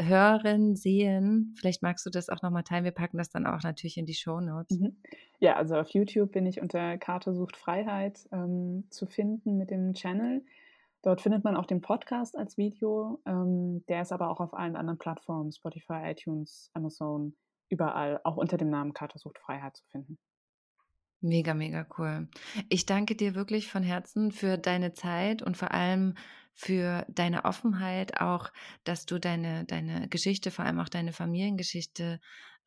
[0.00, 1.54] hören, sehen.
[1.58, 2.84] Vielleicht magst du das auch nochmal teilen.
[2.84, 4.78] Wir packen das dann auch natürlich in die Show Notes.
[4.78, 4.96] Mhm.
[5.40, 9.94] Ja, also auf YouTube bin ich unter Karte sucht Freiheit ähm, zu finden mit dem
[9.94, 10.42] Channel.
[11.04, 13.20] Dort findet man auch den Podcast als Video.
[13.26, 17.36] Ähm, der ist aber auch auf allen anderen Plattformen, Spotify, iTunes, Amazon,
[17.68, 20.18] überall, auch unter dem Namen Katersucht Freiheit zu finden.
[21.20, 22.28] Mega, mega cool.
[22.70, 26.14] Ich danke dir wirklich von Herzen für deine Zeit und vor allem
[26.54, 28.50] für deine Offenheit, auch,
[28.84, 32.18] dass du deine, deine Geschichte, vor allem auch deine Familiengeschichte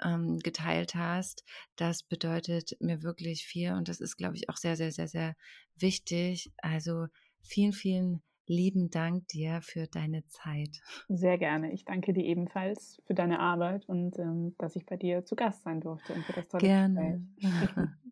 [0.03, 1.43] ähm, geteilt hast.
[1.75, 5.35] Das bedeutet mir wirklich viel und das ist, glaube ich, auch sehr, sehr, sehr, sehr
[5.75, 6.51] wichtig.
[6.57, 7.07] Also
[7.41, 10.81] vielen, vielen lieben Dank dir für deine Zeit.
[11.07, 11.71] Sehr gerne.
[11.73, 15.63] Ich danke dir ebenfalls für deine Arbeit und ähm, dass ich bei dir zu Gast
[15.63, 17.21] sein durfte und für das tolle gerne.
[17.35, 17.87] Gespräch.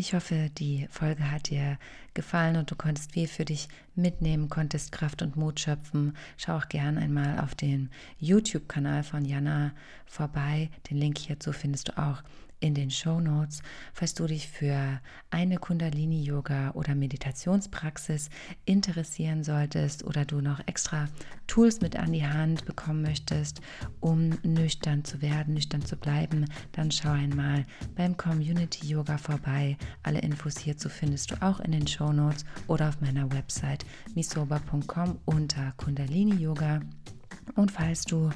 [0.00, 1.78] Ich hoffe, die Folge hat dir
[2.14, 6.16] gefallen und du konntest viel für dich mitnehmen, konntest Kraft und Mut schöpfen.
[6.38, 9.72] Schau auch gern einmal auf den YouTube-Kanal von Jana
[10.06, 10.70] vorbei.
[10.88, 12.22] Den Link hierzu findest du auch
[12.60, 13.62] in den Show Notes.
[13.92, 15.00] Falls du dich für
[15.30, 18.30] eine Kundalini-Yoga oder Meditationspraxis
[18.64, 21.08] interessieren solltest oder du noch extra
[21.46, 23.60] Tools mit an die Hand bekommen möchtest,
[23.98, 27.64] um nüchtern zu werden, nüchtern zu bleiben, dann schau einmal
[27.96, 29.76] beim Community Yoga vorbei.
[30.02, 33.84] Alle Infos hierzu findest du auch in den Show Notes oder auf meiner Website
[34.14, 36.80] misoba.com unter Kundalini Yoga.
[37.56, 38.30] Und falls du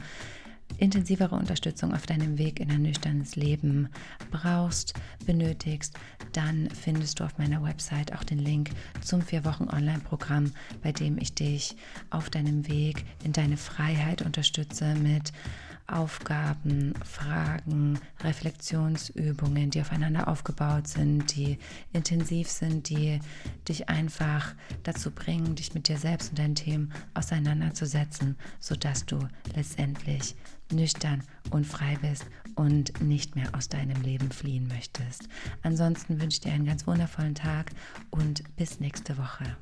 [0.79, 3.89] intensivere Unterstützung auf deinem Weg in ein nüchternes Leben
[4.31, 4.95] brauchst,
[5.25, 5.95] benötigst,
[6.33, 10.53] dann findest du auf meiner Website auch den Link zum vier Wochen Online-Programm,
[10.83, 11.77] bei dem ich dich
[12.11, 15.33] auf deinem Weg in deine Freiheit unterstütze mit
[15.87, 21.59] Aufgaben, Fragen, Reflexionsübungen, die aufeinander aufgebaut sind, die
[21.93, 23.21] intensiv sind, die
[23.69, 29.19] dich einfach dazu bringen, dich mit dir selbst und deinen Themen auseinanderzusetzen, sodass du
[29.55, 30.35] letztendlich
[30.73, 32.25] nüchtern und frei bist
[32.55, 35.29] und nicht mehr aus deinem Leben fliehen möchtest.
[35.63, 37.73] Ansonsten wünsche ich dir einen ganz wundervollen Tag
[38.11, 39.57] und bis nächste Woche.